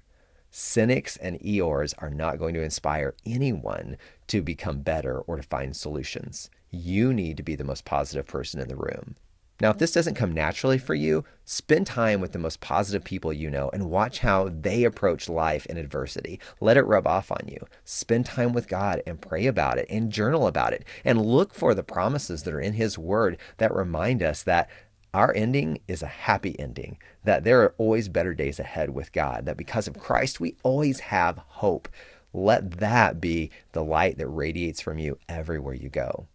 Cynics 0.53 1.17
and 1.17 1.37
Eeyores 1.41 1.95
are 1.99 2.11
not 2.11 2.39
going 2.39 2.55
to 2.55 2.63
inspire 2.63 3.17
anyone 3.27 3.97
to 4.29 4.41
become 4.41 4.83
better 4.83 5.19
or 5.19 5.39
to 5.39 5.43
find 5.43 5.75
solutions. 5.75 6.49
You 6.71 7.13
need 7.13 7.37
to 7.39 7.43
be 7.43 7.57
the 7.57 7.65
most 7.65 7.85
positive 7.85 8.29
person 8.29 8.61
in 8.61 8.69
the 8.69 8.77
room. 8.77 9.17
Now, 9.61 9.71
if 9.71 9.79
this 9.79 9.93
doesn't 9.93 10.14
come 10.14 10.33
naturally 10.33 10.79
for 10.79 10.95
you, 10.95 11.25
spend 11.45 11.87
time 11.87 12.21
with 12.21 12.33
the 12.33 12.38
most 12.38 12.61
positive 12.61 13.05
people 13.05 13.33
you 13.33 13.50
know 13.50 13.69
and 13.73 13.90
watch 13.90 14.21
how 14.21 14.49
they 14.49 14.85
approach 14.85 15.29
life 15.29 15.67
in 15.67 15.76
adversity. 15.76 16.40
Let 16.61 16.79
it 16.79 16.87
rub 16.87 17.07
off 17.07 17.31
on 17.31 17.47
you. 17.47 17.67
Spend 17.85 18.25
time 18.25 18.52
with 18.55 18.69
God 18.69 19.02
and 19.07 19.21
pray 19.21 19.47
about 19.47 19.76
it 19.76 19.87
and 19.90 20.11
journal 20.11 20.47
about 20.47 20.73
it 20.73 20.85
and 21.05 21.25
look 21.25 21.52
for 21.52 21.75
the 21.75 21.83
promises 21.83 22.45
that 22.45 22.55
are 22.55 22.61
in 22.61 22.73
His 22.73 22.97
Word 22.97 23.37
that 23.59 23.75
remind 23.75 24.23
us 24.23 24.43
that 24.45 24.71
our 25.12 25.35
ending 25.35 25.81
is 25.88 26.02
a 26.02 26.07
happy 26.07 26.59
ending, 26.59 26.97
that 27.25 27.45
there 27.45 27.61
are 27.62 27.75
always 27.79 28.09
better 28.09 28.33
days 28.33 28.61
ahead 28.61 28.90
with 28.90 29.12
God, 29.12 29.45
that 29.45 29.57
because 29.57 29.88
of 29.88 29.99
Christ, 29.99 30.40
we 30.40 30.57
always 30.62 31.00
have 31.00 31.38
hope. 31.38 31.88
Let 32.33 32.79
that 32.79 33.21
be 33.21 33.50
the 33.73 33.83
light 33.83 34.19
that 34.19 34.29
radiates 34.29 34.81
from 34.81 34.99
you 34.99 35.19
everywhere 35.29 35.75
you 35.75 35.88
go. 35.88 36.26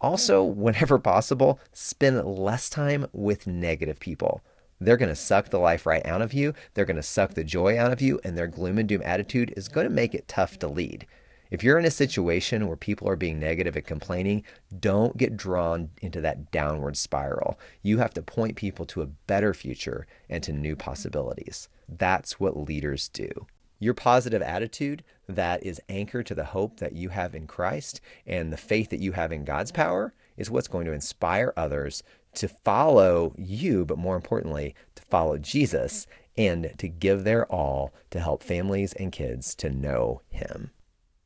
Also, 0.00 0.44
mm. 0.44 0.54
whenever 0.54 0.98
possible, 0.98 1.60
spend 1.72 2.24
less 2.24 2.68
time 2.68 3.06
with 3.12 3.46
negative 3.46 3.98
people. 3.98 4.42
They're 4.80 4.96
going 4.98 5.08
to 5.08 5.16
suck 5.16 5.48
the 5.48 5.58
life 5.58 5.86
right 5.86 6.04
out 6.04 6.20
of 6.20 6.34
you. 6.34 6.52
They're 6.74 6.84
going 6.84 6.96
to 6.96 7.02
suck 7.02 7.34
the 7.34 7.44
joy 7.44 7.78
out 7.78 7.92
of 7.92 8.02
you, 8.02 8.20
and 8.22 8.36
their 8.36 8.46
gloom 8.46 8.78
and 8.78 8.88
doom 8.88 9.02
attitude 9.04 9.54
is 9.56 9.68
going 9.68 9.86
to 9.86 9.92
make 9.92 10.14
it 10.14 10.28
tough 10.28 10.58
to 10.58 10.68
lead. 10.68 11.06
If 11.50 11.62
you're 11.62 11.78
in 11.78 11.84
a 11.84 11.90
situation 11.90 12.66
where 12.66 12.76
people 12.76 13.08
are 13.08 13.16
being 13.16 13.38
negative 13.38 13.76
and 13.76 13.86
complaining, 13.86 14.42
don't 14.78 15.16
get 15.16 15.36
drawn 15.36 15.90
into 16.02 16.20
that 16.22 16.50
downward 16.50 16.96
spiral. 16.96 17.58
You 17.82 17.98
have 17.98 18.12
to 18.14 18.22
point 18.22 18.56
people 18.56 18.84
to 18.86 19.02
a 19.02 19.06
better 19.06 19.54
future 19.54 20.06
and 20.28 20.42
to 20.42 20.52
new 20.52 20.74
possibilities. 20.74 21.68
That's 21.88 22.40
what 22.40 22.56
leaders 22.56 23.08
do. 23.08 23.46
Your 23.78 23.94
positive 23.94 24.42
attitude 24.42 25.04
that 25.28 25.64
is 25.64 25.80
anchored 25.88 26.26
to 26.26 26.34
the 26.34 26.44
hope 26.44 26.78
that 26.78 26.94
you 26.94 27.10
have 27.10 27.34
in 27.34 27.46
Christ 27.46 28.00
and 28.26 28.52
the 28.52 28.56
faith 28.56 28.90
that 28.90 29.00
you 29.00 29.12
have 29.12 29.32
in 29.32 29.44
God's 29.44 29.72
power 29.72 30.14
is 30.36 30.50
what's 30.50 30.68
going 30.68 30.86
to 30.86 30.92
inspire 30.92 31.52
others 31.56 32.02
to 32.34 32.48
follow 32.48 33.34
you, 33.36 33.84
but 33.84 33.98
more 33.98 34.16
importantly, 34.16 34.74
to 34.94 35.02
follow 35.02 35.38
Jesus 35.38 36.06
and 36.36 36.72
to 36.78 36.88
give 36.88 37.24
their 37.24 37.46
all 37.46 37.94
to 38.10 38.20
help 38.20 38.42
families 38.42 38.92
and 38.94 39.12
kids 39.12 39.54
to 39.56 39.70
know 39.70 40.20
Him. 40.28 40.70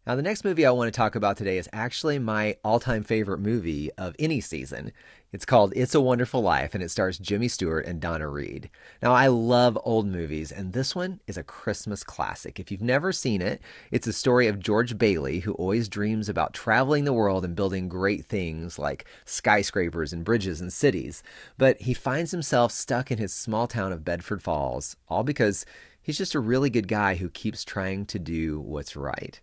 Now, 0.06 0.16
the 0.16 0.22
next 0.22 0.44
movie 0.44 0.64
I 0.64 0.70
want 0.70 0.92
to 0.92 0.96
talk 0.96 1.14
about 1.14 1.36
today 1.36 1.58
is 1.58 1.68
actually 1.72 2.18
my 2.18 2.56
all 2.64 2.80
time 2.80 3.04
favorite 3.04 3.38
movie 3.38 3.90
of 3.98 4.16
any 4.18 4.40
season. 4.40 4.92
It's 5.32 5.44
called 5.44 5.72
It's 5.76 5.94
a 5.94 6.00
Wonderful 6.00 6.42
Life 6.42 6.74
and 6.74 6.82
it 6.82 6.90
stars 6.90 7.16
Jimmy 7.16 7.46
Stewart 7.46 7.86
and 7.86 8.00
Donna 8.00 8.26
Reed. 8.26 8.68
Now, 9.00 9.12
I 9.12 9.28
love 9.28 9.78
old 9.84 10.08
movies, 10.08 10.50
and 10.50 10.72
this 10.72 10.96
one 10.96 11.20
is 11.28 11.36
a 11.36 11.44
Christmas 11.44 12.02
classic. 12.02 12.58
If 12.58 12.72
you've 12.72 12.82
never 12.82 13.12
seen 13.12 13.40
it, 13.40 13.60
it's 13.92 14.08
a 14.08 14.12
story 14.12 14.48
of 14.48 14.58
George 14.58 14.98
Bailey, 14.98 15.38
who 15.38 15.52
always 15.52 15.88
dreams 15.88 16.28
about 16.28 16.52
traveling 16.52 17.04
the 17.04 17.12
world 17.12 17.44
and 17.44 17.54
building 17.54 17.88
great 17.88 18.24
things 18.24 18.76
like 18.76 19.04
skyscrapers 19.24 20.12
and 20.12 20.24
bridges 20.24 20.60
and 20.60 20.72
cities. 20.72 21.22
But 21.56 21.80
he 21.82 21.94
finds 21.94 22.32
himself 22.32 22.72
stuck 22.72 23.12
in 23.12 23.18
his 23.18 23.32
small 23.32 23.68
town 23.68 23.92
of 23.92 24.04
Bedford 24.04 24.42
Falls, 24.42 24.96
all 25.08 25.22
because 25.22 25.64
he's 26.02 26.18
just 26.18 26.34
a 26.34 26.40
really 26.40 26.70
good 26.70 26.88
guy 26.88 27.14
who 27.14 27.30
keeps 27.30 27.64
trying 27.64 28.04
to 28.06 28.18
do 28.18 28.58
what's 28.58 28.96
right. 28.96 29.40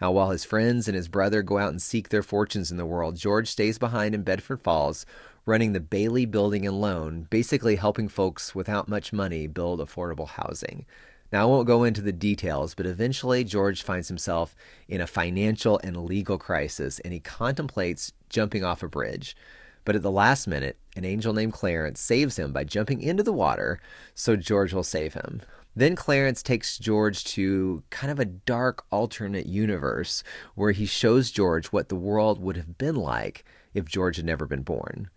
Now, 0.00 0.12
while 0.12 0.30
his 0.30 0.46
friends 0.46 0.88
and 0.88 0.96
his 0.96 1.08
brother 1.08 1.42
go 1.42 1.58
out 1.58 1.70
and 1.70 1.80
seek 1.80 2.08
their 2.08 2.22
fortunes 2.22 2.70
in 2.70 2.78
the 2.78 2.86
world, 2.86 3.16
George 3.16 3.48
stays 3.48 3.78
behind 3.78 4.14
in 4.14 4.22
Bedford 4.22 4.62
Falls, 4.62 5.04
running 5.50 5.72
the 5.72 5.80
Bailey 5.80 6.26
Building 6.26 6.64
and 6.64 6.80
Loan, 6.80 7.26
basically 7.28 7.74
helping 7.74 8.06
folks 8.06 8.54
without 8.54 8.88
much 8.88 9.12
money 9.12 9.48
build 9.48 9.80
affordable 9.80 10.28
housing. 10.28 10.86
Now, 11.32 11.42
I 11.42 11.46
won't 11.46 11.66
go 11.66 11.82
into 11.82 12.00
the 12.00 12.12
details, 12.12 12.76
but 12.76 12.86
eventually 12.86 13.42
George 13.42 13.82
finds 13.82 14.06
himself 14.06 14.54
in 14.88 15.00
a 15.00 15.08
financial 15.08 15.80
and 15.82 16.04
legal 16.04 16.38
crisis 16.38 17.00
and 17.00 17.12
he 17.12 17.18
contemplates 17.18 18.12
jumping 18.28 18.62
off 18.62 18.84
a 18.84 18.88
bridge. 18.88 19.36
But 19.84 19.96
at 19.96 20.02
the 20.02 20.10
last 20.12 20.46
minute, 20.46 20.78
an 20.94 21.04
angel 21.04 21.32
named 21.32 21.52
Clarence 21.52 21.98
saves 21.98 22.38
him 22.38 22.52
by 22.52 22.62
jumping 22.62 23.02
into 23.02 23.24
the 23.24 23.32
water, 23.32 23.80
so 24.14 24.36
George 24.36 24.72
will 24.72 24.84
save 24.84 25.14
him. 25.14 25.42
Then 25.74 25.96
Clarence 25.96 26.44
takes 26.44 26.78
George 26.78 27.24
to 27.24 27.82
kind 27.90 28.12
of 28.12 28.20
a 28.20 28.24
dark 28.24 28.84
alternate 28.92 29.46
universe 29.46 30.22
where 30.54 30.70
he 30.70 30.86
shows 30.86 31.32
George 31.32 31.66
what 31.66 31.88
the 31.88 31.96
world 31.96 32.40
would 32.40 32.56
have 32.56 32.78
been 32.78 32.94
like 32.94 33.44
if 33.74 33.84
George 33.84 34.14
had 34.14 34.26
never 34.26 34.46
been 34.46 34.62
born. 34.62 35.10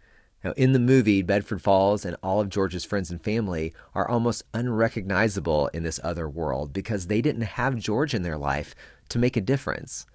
Now, 0.43 0.51
in 0.57 0.73
the 0.73 0.79
movie, 0.79 1.21
Bedford 1.21 1.61
Falls 1.61 2.03
and 2.03 2.17
all 2.21 2.41
of 2.41 2.49
George's 2.49 2.83
friends 2.83 3.09
and 3.09 3.23
family 3.23 3.73
are 3.95 4.09
almost 4.09 4.43
unrecognizable 4.53 5.67
in 5.67 5.83
this 5.83 6.01
other 6.03 6.27
world 6.27 6.73
because 6.73 7.07
they 7.07 7.21
didn't 7.21 7.43
have 7.43 7.77
George 7.77 8.13
in 8.13 8.23
their 8.23 8.37
life 8.37 8.75
to 9.09 9.19
make 9.19 9.37
a 9.37 9.41
difference. 9.41 10.05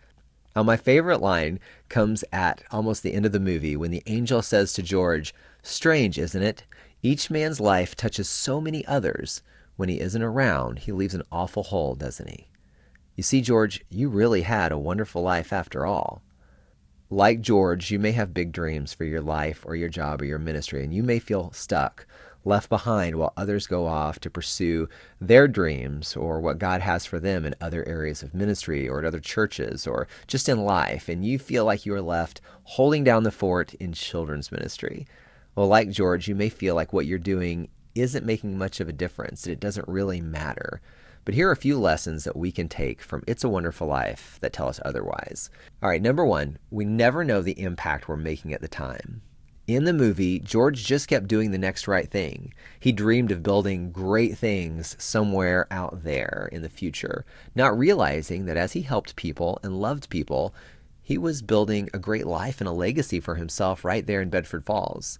Now, 0.54 0.64
my 0.64 0.76
favorite 0.76 1.22
line 1.22 1.60
comes 1.88 2.24
at 2.32 2.62
almost 2.70 3.02
the 3.02 3.14
end 3.14 3.24
of 3.24 3.32
the 3.32 3.40
movie 3.40 3.76
when 3.76 3.90
the 3.90 4.02
angel 4.06 4.42
says 4.42 4.72
to 4.74 4.82
George, 4.82 5.34
Strange, 5.62 6.18
isn't 6.18 6.42
it? 6.42 6.64
Each 7.02 7.30
man's 7.30 7.60
life 7.60 7.94
touches 7.94 8.28
so 8.28 8.60
many 8.60 8.84
others. 8.86 9.42
When 9.76 9.88
he 9.88 10.00
isn't 10.00 10.22
around, 10.22 10.80
he 10.80 10.92
leaves 10.92 11.14
an 11.14 11.22
awful 11.30 11.62
hole, 11.62 11.94
doesn't 11.94 12.28
he? 12.28 12.48
You 13.14 13.22
see, 13.22 13.40
George, 13.40 13.84
you 13.88 14.08
really 14.08 14.42
had 14.42 14.72
a 14.72 14.78
wonderful 14.78 15.22
life 15.22 15.52
after 15.52 15.86
all. 15.86 16.22
Like 17.10 17.40
George, 17.40 17.90
you 17.90 17.98
may 17.98 18.12
have 18.12 18.34
big 18.34 18.52
dreams 18.52 18.92
for 18.92 19.04
your 19.04 19.22
life 19.22 19.64
or 19.66 19.74
your 19.74 19.88
job 19.88 20.20
or 20.20 20.26
your 20.26 20.38
ministry, 20.38 20.84
and 20.84 20.92
you 20.92 21.02
may 21.02 21.18
feel 21.18 21.50
stuck, 21.52 22.06
left 22.44 22.68
behind 22.68 23.16
while 23.16 23.32
others 23.34 23.66
go 23.66 23.86
off 23.86 24.18
to 24.20 24.30
pursue 24.30 24.90
their 25.18 25.48
dreams 25.48 26.14
or 26.16 26.38
what 26.38 26.58
God 26.58 26.82
has 26.82 27.06
for 27.06 27.18
them 27.18 27.46
in 27.46 27.54
other 27.62 27.86
areas 27.88 28.22
of 28.22 28.34
ministry 28.34 28.86
or 28.86 28.98
at 28.98 29.06
other 29.06 29.20
churches 29.20 29.86
or 29.86 30.06
just 30.26 30.50
in 30.50 30.64
life, 30.64 31.08
and 31.08 31.24
you 31.24 31.38
feel 31.38 31.64
like 31.64 31.86
you 31.86 31.94
are 31.94 32.02
left 32.02 32.42
holding 32.64 33.04
down 33.04 33.22
the 33.22 33.30
fort 33.30 33.72
in 33.74 33.94
children's 33.94 34.52
ministry. 34.52 35.06
Well, 35.54 35.66
like 35.66 35.88
George, 35.88 36.28
you 36.28 36.34
may 36.34 36.50
feel 36.50 36.74
like 36.74 36.92
what 36.92 37.06
you're 37.06 37.18
doing 37.18 37.68
isn't 37.94 38.26
making 38.26 38.58
much 38.58 38.80
of 38.80 38.88
a 38.88 38.92
difference, 38.92 39.42
that 39.42 39.52
it 39.52 39.60
doesn't 39.60 39.88
really 39.88 40.20
matter. 40.20 40.82
But 41.28 41.34
here 41.34 41.50
are 41.50 41.52
a 41.52 41.56
few 41.56 41.78
lessons 41.78 42.24
that 42.24 42.38
we 42.38 42.50
can 42.50 42.70
take 42.70 43.02
from 43.02 43.22
It's 43.26 43.44
a 43.44 43.50
Wonderful 43.50 43.86
Life 43.86 44.38
that 44.40 44.54
tell 44.54 44.66
us 44.66 44.80
otherwise. 44.82 45.50
All 45.82 45.90
right, 45.90 46.00
number 46.00 46.24
one, 46.24 46.56
we 46.70 46.86
never 46.86 47.22
know 47.22 47.42
the 47.42 47.60
impact 47.60 48.08
we're 48.08 48.16
making 48.16 48.54
at 48.54 48.62
the 48.62 48.66
time. 48.66 49.20
In 49.66 49.84
the 49.84 49.92
movie, 49.92 50.38
George 50.38 50.86
just 50.86 51.06
kept 51.06 51.28
doing 51.28 51.50
the 51.50 51.58
next 51.58 51.86
right 51.86 52.10
thing. 52.10 52.54
He 52.80 52.92
dreamed 52.92 53.30
of 53.30 53.42
building 53.42 53.92
great 53.92 54.38
things 54.38 54.96
somewhere 54.98 55.66
out 55.70 56.02
there 56.02 56.48
in 56.50 56.62
the 56.62 56.70
future, 56.70 57.26
not 57.54 57.78
realizing 57.78 58.46
that 58.46 58.56
as 58.56 58.72
he 58.72 58.80
helped 58.80 59.14
people 59.14 59.60
and 59.62 59.78
loved 59.78 60.08
people, 60.08 60.54
he 61.02 61.18
was 61.18 61.42
building 61.42 61.90
a 61.92 61.98
great 61.98 62.26
life 62.26 62.58
and 62.58 62.68
a 62.68 62.72
legacy 62.72 63.20
for 63.20 63.34
himself 63.34 63.84
right 63.84 64.06
there 64.06 64.22
in 64.22 64.30
Bedford 64.30 64.64
Falls. 64.64 65.18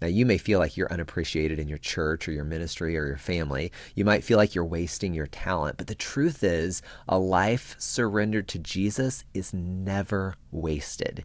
Now, 0.00 0.08
you 0.08 0.26
may 0.26 0.36
feel 0.36 0.58
like 0.58 0.76
you're 0.76 0.92
unappreciated 0.92 1.58
in 1.58 1.68
your 1.68 1.78
church 1.78 2.28
or 2.28 2.32
your 2.32 2.44
ministry 2.44 2.98
or 2.98 3.06
your 3.06 3.16
family. 3.16 3.72
You 3.94 4.04
might 4.04 4.24
feel 4.24 4.36
like 4.36 4.54
you're 4.54 4.64
wasting 4.64 5.14
your 5.14 5.26
talent. 5.26 5.78
But 5.78 5.86
the 5.86 5.94
truth 5.94 6.44
is, 6.44 6.82
a 7.08 7.18
life 7.18 7.74
surrendered 7.78 8.46
to 8.48 8.58
Jesus 8.58 9.24
is 9.32 9.54
never 9.54 10.34
wasted. 10.50 11.24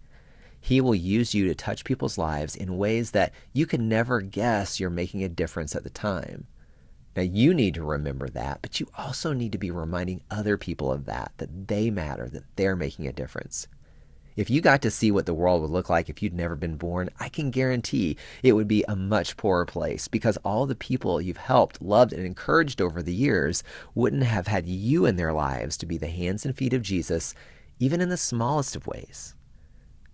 He 0.61 0.79
will 0.79 0.95
use 0.95 1.33
you 1.33 1.47
to 1.47 1.55
touch 1.55 1.83
people's 1.83 2.17
lives 2.17 2.55
in 2.55 2.77
ways 2.77 3.11
that 3.11 3.33
you 3.51 3.65
can 3.65 3.89
never 3.89 4.21
guess 4.21 4.79
you're 4.79 4.89
making 4.89 5.23
a 5.23 5.29
difference 5.29 5.75
at 5.75 5.83
the 5.83 5.89
time. 5.89 6.47
Now, 7.15 7.23
you 7.23 7.53
need 7.53 7.73
to 7.73 7.83
remember 7.83 8.29
that, 8.29 8.59
but 8.61 8.79
you 8.79 8.87
also 8.97 9.33
need 9.33 9.51
to 9.51 9.57
be 9.57 9.71
reminding 9.71 10.21
other 10.31 10.57
people 10.57 10.93
of 10.93 11.05
that, 11.05 11.33
that 11.37 11.67
they 11.67 11.89
matter, 11.89 12.29
that 12.29 12.43
they're 12.55 12.77
making 12.77 13.05
a 13.05 13.11
difference. 13.11 13.67
If 14.41 14.49
you 14.49 14.59
got 14.59 14.81
to 14.81 14.89
see 14.89 15.11
what 15.11 15.27
the 15.27 15.35
world 15.35 15.61
would 15.61 15.69
look 15.69 15.87
like 15.87 16.09
if 16.09 16.23
you'd 16.23 16.33
never 16.33 16.55
been 16.55 16.75
born, 16.75 17.11
I 17.19 17.29
can 17.29 17.51
guarantee 17.51 18.17
it 18.41 18.53
would 18.53 18.67
be 18.67 18.83
a 18.87 18.95
much 18.95 19.37
poorer 19.37 19.67
place 19.67 20.07
because 20.07 20.35
all 20.37 20.65
the 20.65 20.73
people 20.73 21.21
you've 21.21 21.37
helped, 21.37 21.79
loved, 21.79 22.11
and 22.11 22.25
encouraged 22.25 22.81
over 22.81 23.03
the 23.03 23.13
years 23.13 23.63
wouldn't 23.93 24.23
have 24.23 24.47
had 24.47 24.67
you 24.67 25.05
in 25.05 25.15
their 25.15 25.31
lives 25.31 25.77
to 25.77 25.85
be 25.85 25.95
the 25.95 26.07
hands 26.07 26.43
and 26.43 26.57
feet 26.57 26.73
of 26.73 26.81
Jesus, 26.81 27.35
even 27.77 28.01
in 28.01 28.09
the 28.09 28.17
smallest 28.17 28.75
of 28.75 28.87
ways. 28.87 29.35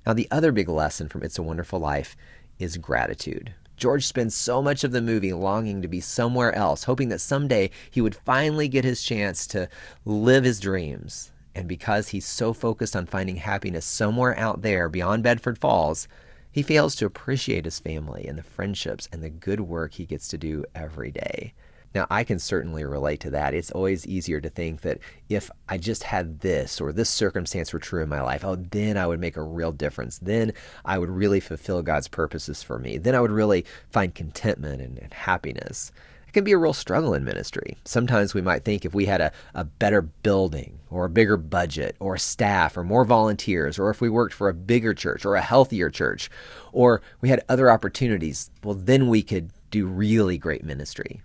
Now, 0.06 0.12
the 0.12 0.28
other 0.30 0.52
big 0.52 0.68
lesson 0.68 1.08
from 1.08 1.24
It's 1.24 1.40
a 1.40 1.42
Wonderful 1.42 1.80
Life 1.80 2.18
is 2.60 2.76
gratitude. 2.76 3.54
George 3.78 4.06
spends 4.06 4.36
so 4.36 4.62
much 4.62 4.84
of 4.84 4.92
the 4.92 5.02
movie 5.02 5.32
longing 5.32 5.82
to 5.82 5.88
be 5.88 6.02
somewhere 6.02 6.54
else, 6.54 6.84
hoping 6.84 7.08
that 7.08 7.22
someday 7.22 7.70
he 7.90 8.02
would 8.02 8.14
finally 8.14 8.68
get 8.68 8.84
his 8.84 9.04
chance 9.04 9.48
to 9.48 9.70
live 10.04 10.44
his 10.44 10.60
dreams. 10.60 11.32
And 11.58 11.68
because 11.68 12.10
he's 12.10 12.28
so 12.28 12.54
focused 12.54 12.96
on 12.96 13.08
finding 13.08 13.38
happiness 13.38 13.84
somewhere 13.84 14.38
out 14.38 14.62
there 14.62 14.88
beyond 14.88 15.24
Bedford 15.24 15.58
Falls, 15.58 16.08
he 16.52 16.62
fails 16.62 16.94
to 16.96 17.08
appreciate 17.08 17.66
his 17.66 17.80
family 17.80 18.28
and 18.28 18.38
the 18.38 18.44
friendships 18.44 19.10
and 19.12 19.24
the 19.24 19.32
good 19.32 19.62
work 19.62 19.94
he 19.94 20.06
gets 20.06 20.28
to 20.28 20.38
do 20.38 20.66
every 20.76 21.10
day. 21.10 21.56
Now, 21.96 22.06
I 22.12 22.24
can 22.24 22.38
certainly 22.38 22.86
relate 22.86 23.22
to 23.22 23.32
that. 23.32 23.56
It's 23.56 23.72
always 23.72 24.06
easier 24.06 24.40
to 24.40 24.52
think 24.52 24.82
that 24.82 25.00
if 25.30 25.50
I 25.68 25.80
just 25.80 26.04
had 26.04 26.42
this 26.42 26.80
or 26.80 26.92
this 26.92 27.10
circumstance 27.10 27.74
were 27.74 27.80
true 27.80 28.04
in 28.04 28.10
my 28.10 28.22
life, 28.22 28.46
oh, 28.46 28.56
then 28.58 28.96
I 28.96 29.08
would 29.08 29.20
make 29.20 29.36
a 29.36 29.42
real 29.42 29.72
difference. 29.72 30.20
Then 30.20 30.54
I 30.86 31.00
would 31.00 31.10
really 31.10 31.40
fulfill 31.40 31.82
God's 31.82 32.08
purposes 32.08 32.62
for 32.62 32.78
me. 32.78 33.00
Then 33.00 33.16
I 33.16 33.20
would 33.20 33.32
really 33.32 33.66
find 33.90 34.14
contentment 34.14 34.80
and, 34.80 35.00
and 35.00 35.12
happiness. 35.12 35.92
It 36.28 36.34
can 36.34 36.44
be 36.44 36.52
a 36.52 36.58
real 36.58 36.74
struggle 36.74 37.14
in 37.14 37.24
ministry. 37.24 37.78
Sometimes 37.86 38.34
we 38.34 38.42
might 38.42 38.66
think 38.66 38.84
if 38.84 38.94
we 38.94 39.06
had 39.06 39.22
a, 39.22 39.32
a 39.54 39.64
better 39.64 40.02
building 40.02 40.80
or 40.90 41.06
a 41.06 41.10
bigger 41.10 41.38
budget 41.38 41.96
or 42.00 42.18
staff 42.18 42.76
or 42.76 42.84
more 42.84 43.06
volunteers, 43.06 43.80
or 43.80 43.90
if 43.90 44.02
we 44.02 44.10
worked 44.10 44.34
for 44.34 44.50
a 44.50 44.54
bigger 44.54 44.94
church 44.94 45.26
or 45.26 45.36
a 45.36 45.42
healthier 45.42 45.90
church, 45.90 46.30
or 46.74 47.02
we 47.22 47.30
had 47.30 47.44
other 47.48 47.72
opportunities, 47.72 48.52
well, 48.64 48.76
then 48.76 49.08
we 49.08 49.24
could 49.24 49.52
do 49.72 49.88
really 49.88 50.38
great 50.38 50.64
ministry. 50.64 51.22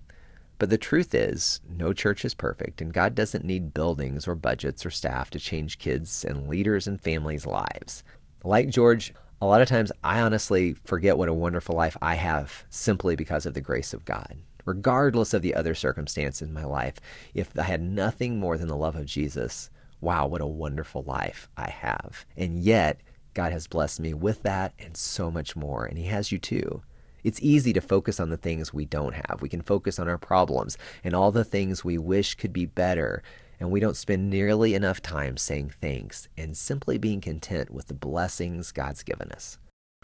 But 0.58 0.70
the 0.70 0.78
truth 0.78 1.12
is, 1.12 1.60
no 1.68 1.92
church 1.92 2.24
is 2.24 2.34
perfect, 2.34 2.80
and 2.80 2.92
God 2.92 3.16
doesn't 3.16 3.44
need 3.44 3.74
buildings 3.74 4.28
or 4.28 4.36
budgets 4.36 4.86
or 4.86 4.90
staff 4.90 5.28
to 5.30 5.40
change 5.40 5.78
kids 5.78 6.24
and 6.24 6.46
leaders 6.46 6.86
and 6.86 7.00
families' 7.00 7.46
lives. 7.46 8.04
Like 8.44 8.68
George, 8.68 9.12
a 9.40 9.46
lot 9.46 9.60
of 9.60 9.66
times 9.66 9.90
I 10.04 10.20
honestly 10.20 10.76
forget 10.84 11.18
what 11.18 11.28
a 11.28 11.34
wonderful 11.34 11.74
life 11.74 11.96
I 12.00 12.14
have 12.14 12.64
simply 12.70 13.16
because 13.16 13.44
of 13.44 13.54
the 13.54 13.60
grace 13.60 13.92
of 13.92 14.04
God. 14.04 14.36
Regardless 14.64 15.34
of 15.34 15.42
the 15.42 15.54
other 15.54 15.74
circumstances 15.74 16.42
in 16.42 16.52
my 16.52 16.64
life, 16.64 16.94
if 17.34 17.58
I 17.58 17.62
had 17.62 17.82
nothing 17.82 18.38
more 18.38 18.56
than 18.56 18.68
the 18.68 18.76
love 18.76 18.96
of 18.96 19.06
Jesus, 19.06 19.70
wow, 20.00 20.26
what 20.26 20.40
a 20.40 20.46
wonderful 20.46 21.02
life 21.02 21.48
I 21.56 21.70
have. 21.70 22.24
And 22.36 22.58
yet, 22.58 23.00
God 23.34 23.52
has 23.52 23.66
blessed 23.66 24.00
me 24.00 24.12
with 24.14 24.42
that 24.42 24.74
and 24.78 24.96
so 24.96 25.30
much 25.30 25.56
more, 25.56 25.84
and 25.84 25.96
He 25.96 26.04
has 26.04 26.30
you 26.30 26.38
too. 26.38 26.82
It's 27.24 27.40
easy 27.40 27.72
to 27.72 27.80
focus 27.80 28.18
on 28.18 28.30
the 28.30 28.36
things 28.36 28.74
we 28.74 28.84
don't 28.84 29.14
have. 29.14 29.38
We 29.40 29.48
can 29.48 29.62
focus 29.62 29.98
on 29.98 30.08
our 30.08 30.18
problems 30.18 30.76
and 31.04 31.14
all 31.14 31.30
the 31.30 31.44
things 31.44 31.84
we 31.84 31.96
wish 31.96 32.34
could 32.34 32.52
be 32.52 32.66
better, 32.66 33.22
and 33.60 33.70
we 33.70 33.80
don't 33.80 33.96
spend 33.96 34.28
nearly 34.28 34.74
enough 34.74 35.00
time 35.00 35.36
saying 35.36 35.72
thanks 35.80 36.28
and 36.36 36.56
simply 36.56 36.98
being 36.98 37.20
content 37.20 37.70
with 37.70 37.86
the 37.86 37.94
blessings 37.94 38.72
God's 38.72 39.04
given 39.04 39.30
us. 39.30 39.58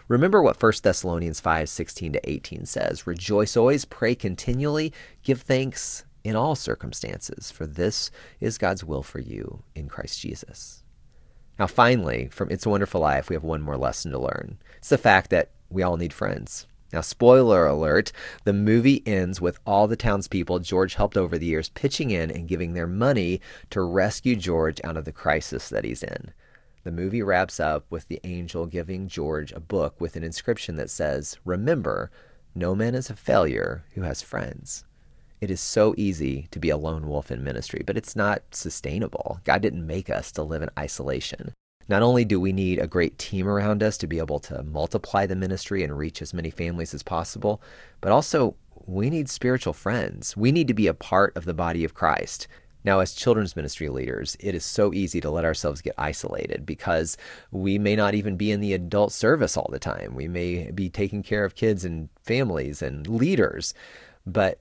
Remember 0.09 0.43
what 0.43 0.61
1 0.61 0.73
Thessalonians 0.83 1.39
5 1.39 1.69
16 1.69 2.15
to 2.15 2.31
18 2.31 2.65
says 2.65 3.07
Rejoice 3.07 3.57
always, 3.57 3.85
pray 3.85 4.15
continually, 4.15 4.93
give 5.23 5.43
thanks 5.43 6.05
in 6.25 6.35
all 6.35 6.55
circumstances, 6.55 7.51
for 7.51 7.67
this 7.67 8.11
is 8.41 8.59
God's 8.59 8.83
will 8.83 9.03
for 9.03 9.21
you 9.21 9.63
in 9.75 9.89
Christ 9.89 10.21
Jesus. 10.21 10.83
Now, 11.59 11.67
finally, 11.67 12.29
from 12.31 12.51
It's 12.51 12.65
a 12.65 12.71
Wonderful 12.71 13.01
Life, 13.01 13.29
we 13.29 13.35
have 13.35 13.45
one 13.45 13.61
more 13.61 13.77
lesson 13.77 14.11
to 14.13 14.19
learn. 14.19 14.59
It's 14.79 14.89
the 14.89 14.99
fact 14.99 15.31
that 15.31 15.51
we 15.69 15.83
all 15.83 15.97
need 15.97 16.13
friends. 16.13 16.67
Now, 16.93 17.03
spoiler 17.03 17.67
alert, 17.67 18.13
the 18.45 18.53
movie 18.55 19.03
ends 19.07 19.41
with 19.43 19.59
all 19.67 19.87
the 19.87 19.97
townspeople 19.97 20.61
George 20.61 20.95
helped 20.95 21.19
over 21.19 21.37
the 21.37 21.47
years 21.47 21.69
pitching 21.69 22.11
in 22.11 22.31
and 22.31 22.49
giving 22.49 22.73
their 22.73 22.87
money 22.87 23.43
to 23.71 23.83
rescue 23.83 24.37
George 24.37 24.81
out 24.85 24.97
of 24.97 25.05
the 25.05 25.13
crisis 25.13 25.69
that 25.69 25.85
he's 25.85 26.03
in. 26.03 26.33
The 26.85 26.93
movie 26.93 27.23
wraps 27.23 27.61
up 27.61 27.85
with 27.91 28.09
the 28.09 28.21
angel 28.25 28.67
giving 28.67 29.09
George 29.09 29.53
a 29.53 29.61
book 29.61 30.01
with 30.01 30.17
an 30.17 30.23
inscription 30.23 30.77
that 30.77 30.91
says, 30.91 31.37
Remember, 31.45 32.11
no 32.55 32.75
man 32.75 32.95
is 32.95 33.11
a 33.11 33.17
failure 33.17 33.85
who 33.95 34.03
has 34.03 34.23
friends. 34.23 34.85
It 35.41 35.51
is 35.51 35.61
so 35.61 35.95
easy 35.97 36.49
to 36.51 36.59
be 36.59 36.71
a 36.71 36.77
lone 36.77 37.09
wolf 37.09 37.31
in 37.31 37.45
ministry, 37.45 37.83
but 37.87 37.97
it's 37.97 38.17
not 38.17 38.43
sustainable. 38.51 39.41
God 39.45 39.63
didn't 39.63 39.87
make 39.87 40.11
us 40.11 40.33
to 40.33 40.43
live 40.43 40.63
in 40.63 40.71
isolation. 40.79 41.53
Not 41.89 42.03
only 42.03 42.25
do 42.25 42.41
we 42.41 42.53
need 42.53 42.79
a 42.79 42.87
great 42.87 43.19
team 43.19 43.49
around 43.49 43.83
us 43.83 43.97
to 43.99 44.07
be 44.07 44.19
able 44.19 44.41
to 44.41 44.63
multiply 44.63 45.27
the 45.27 45.37
ministry 45.37 45.83
and 45.83 45.97
reach 45.97 46.21
as 46.21 46.35
many 46.35 46.51
families 46.51 46.93
as 46.93 47.03
possible, 47.03 47.63
but 48.01 48.13
also 48.13 48.57
we 48.87 49.11
need 49.11 49.29
spiritual 49.29 49.73
friends. 49.73 50.37
We 50.37 50.53
need 50.53 50.69
to 50.69 50.75
be 50.75 50.87
a 50.87 50.95
part 50.95 51.37
of 51.37 51.45
the 51.45 51.55
body 51.55 51.85
of 51.85 51.95
Christ. 51.95 52.47
Now, 52.89 53.01
as 53.01 53.13
children's 53.13 53.55
ministry 53.55 53.91
leaders, 53.91 54.35
it 54.41 54.55
is 54.55 54.65
so 54.65 54.95
easy 54.95 55.21
to 55.21 55.29
let 55.29 55.45
ourselves 55.45 55.83
get 55.83 55.93
isolated 55.99 56.65
because 56.65 57.19
we 57.51 57.79
may 57.79 57.95
not 57.95 58.15
even 58.15 58.39
be 58.39 58.51
in 58.51 58.63
the 58.63 58.73
adult 58.73 59.13
service 59.13 59.59
all 59.59 59.69
the 59.71 59.79
time. 59.79 60.15
We 60.15 60.27
may 60.27 60.71
be 60.71 60.89
taking 60.89 61.23
care 61.23 61.45
of 61.45 61.55
kids 61.55 61.85
and 61.85 62.09
families 62.25 62.81
and 62.81 63.07
leaders, 63.07 63.75
but 64.25 64.61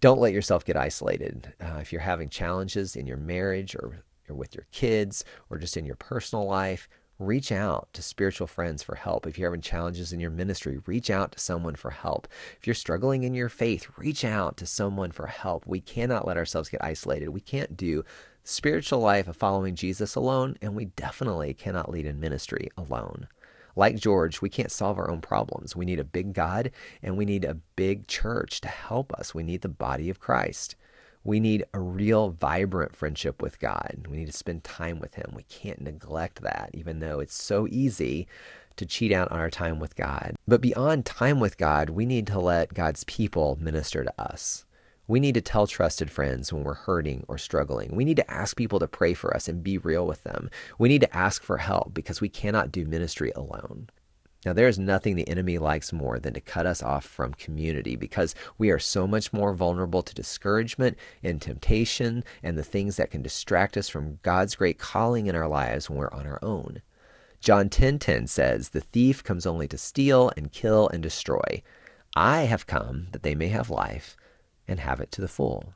don't 0.00 0.18
let 0.18 0.32
yourself 0.32 0.64
get 0.64 0.76
isolated. 0.76 1.52
Uh, 1.60 1.78
if 1.80 1.92
you're 1.92 2.00
having 2.00 2.28
challenges 2.28 2.96
in 2.96 3.06
your 3.06 3.18
marriage 3.18 3.76
or 3.76 4.02
or 4.28 4.34
with 4.34 4.52
your 4.52 4.66
kids 4.72 5.24
or 5.48 5.56
just 5.56 5.76
in 5.76 5.86
your 5.86 5.94
personal 5.94 6.46
life, 6.46 6.88
reach 7.20 7.52
out 7.52 7.88
to 7.92 8.02
spiritual 8.02 8.46
friends 8.46 8.82
for 8.82 8.94
help. 8.94 9.26
If 9.26 9.38
you're 9.38 9.50
having 9.50 9.60
challenges 9.60 10.12
in 10.12 10.20
your 10.20 10.30
ministry, 10.30 10.78
reach 10.86 11.10
out 11.10 11.32
to 11.32 11.38
someone 11.38 11.76
for 11.76 11.90
help. 11.90 12.26
If 12.58 12.66
you're 12.66 12.74
struggling 12.74 13.24
in 13.24 13.34
your 13.34 13.48
faith, 13.48 13.86
reach 13.96 14.24
out 14.24 14.56
to 14.56 14.66
someone 14.66 15.12
for 15.12 15.26
help. 15.26 15.66
We 15.66 15.80
cannot 15.80 16.26
let 16.26 16.36
ourselves 16.36 16.68
get 16.68 16.82
isolated. 16.82 17.28
We 17.28 17.40
can't 17.40 17.76
do 17.76 18.04
spiritual 18.42 19.00
life 19.00 19.28
of 19.28 19.36
following 19.36 19.74
Jesus 19.74 20.14
alone, 20.14 20.56
and 20.62 20.74
we 20.74 20.86
definitely 20.86 21.54
cannot 21.54 21.90
lead 21.90 22.06
in 22.06 22.18
ministry 22.18 22.70
alone. 22.76 23.28
Like 23.76 23.96
George, 23.96 24.40
we 24.40 24.48
can't 24.48 24.72
solve 24.72 24.98
our 24.98 25.10
own 25.10 25.20
problems. 25.20 25.76
We 25.76 25.84
need 25.84 26.00
a 26.00 26.04
big 26.04 26.32
God 26.32 26.70
and 27.02 27.16
we 27.16 27.24
need 27.24 27.44
a 27.44 27.58
big 27.76 28.08
church 28.08 28.60
to 28.62 28.68
help 28.68 29.12
us. 29.12 29.34
We 29.34 29.42
need 29.42 29.62
the 29.62 29.68
body 29.68 30.10
of 30.10 30.20
Christ. 30.20 30.74
We 31.22 31.40
need 31.40 31.64
a 31.74 31.80
real 31.80 32.30
vibrant 32.30 32.96
friendship 32.96 33.42
with 33.42 33.60
God. 33.60 34.06
We 34.08 34.16
need 34.16 34.26
to 34.26 34.32
spend 34.32 34.64
time 34.64 34.98
with 34.98 35.14
Him. 35.14 35.32
We 35.34 35.42
can't 35.44 35.82
neglect 35.82 36.42
that, 36.42 36.70
even 36.72 37.00
though 37.00 37.20
it's 37.20 37.34
so 37.34 37.66
easy 37.70 38.26
to 38.76 38.86
cheat 38.86 39.12
out 39.12 39.30
on 39.30 39.38
our 39.38 39.50
time 39.50 39.78
with 39.78 39.96
God. 39.96 40.34
But 40.48 40.62
beyond 40.62 41.04
time 41.04 41.38
with 41.38 41.58
God, 41.58 41.90
we 41.90 42.06
need 42.06 42.26
to 42.28 42.40
let 42.40 42.72
God's 42.72 43.04
people 43.04 43.58
minister 43.60 44.04
to 44.04 44.20
us. 44.20 44.64
We 45.06 45.20
need 45.20 45.34
to 45.34 45.40
tell 45.40 45.66
trusted 45.66 46.10
friends 46.10 46.52
when 46.52 46.62
we're 46.62 46.74
hurting 46.74 47.24
or 47.26 47.36
struggling. 47.36 47.94
We 47.94 48.04
need 48.04 48.16
to 48.18 48.30
ask 48.30 48.56
people 48.56 48.78
to 48.78 48.86
pray 48.86 49.12
for 49.12 49.34
us 49.34 49.48
and 49.48 49.62
be 49.62 49.76
real 49.76 50.06
with 50.06 50.22
them. 50.22 50.48
We 50.78 50.88
need 50.88 51.00
to 51.00 51.16
ask 51.16 51.42
for 51.42 51.58
help 51.58 51.92
because 51.92 52.20
we 52.20 52.28
cannot 52.28 52.70
do 52.70 52.86
ministry 52.86 53.32
alone. 53.34 53.90
Now, 54.46 54.54
there 54.54 54.68
is 54.68 54.78
nothing 54.78 55.16
the 55.16 55.28
enemy 55.28 55.58
likes 55.58 55.92
more 55.92 56.18
than 56.18 56.32
to 56.32 56.40
cut 56.40 56.64
us 56.64 56.82
off 56.82 57.04
from 57.04 57.34
community 57.34 57.94
because 57.94 58.34
we 58.56 58.70
are 58.70 58.78
so 58.78 59.06
much 59.06 59.34
more 59.34 59.52
vulnerable 59.52 60.02
to 60.02 60.14
discouragement 60.14 60.96
and 61.22 61.42
temptation 61.42 62.24
and 62.42 62.56
the 62.56 62.64
things 62.64 62.96
that 62.96 63.10
can 63.10 63.20
distract 63.20 63.76
us 63.76 63.90
from 63.90 64.18
God's 64.22 64.54
great 64.54 64.78
calling 64.78 65.26
in 65.26 65.36
our 65.36 65.48
lives 65.48 65.90
when 65.90 65.98
we're 65.98 66.12
on 66.12 66.26
our 66.26 66.38
own. 66.42 66.80
John 67.40 67.68
10:10 67.68 67.98
10, 67.98 67.98
10 67.98 68.26
says, 68.26 68.68
"The 68.70 68.80
thief 68.80 69.22
comes 69.22 69.44
only 69.44 69.68
to 69.68 69.76
steal 69.76 70.32
and 70.38 70.50
kill 70.50 70.88
and 70.88 71.02
destroy. 71.02 71.62
I 72.16 72.42
have 72.42 72.66
come 72.66 73.08
that 73.12 73.22
they 73.22 73.34
may 73.34 73.48
have 73.48 73.68
life 73.68 74.16
and 74.66 74.80
have 74.80 75.00
it 75.00 75.12
to 75.12 75.20
the 75.20 75.28
full." 75.28 75.74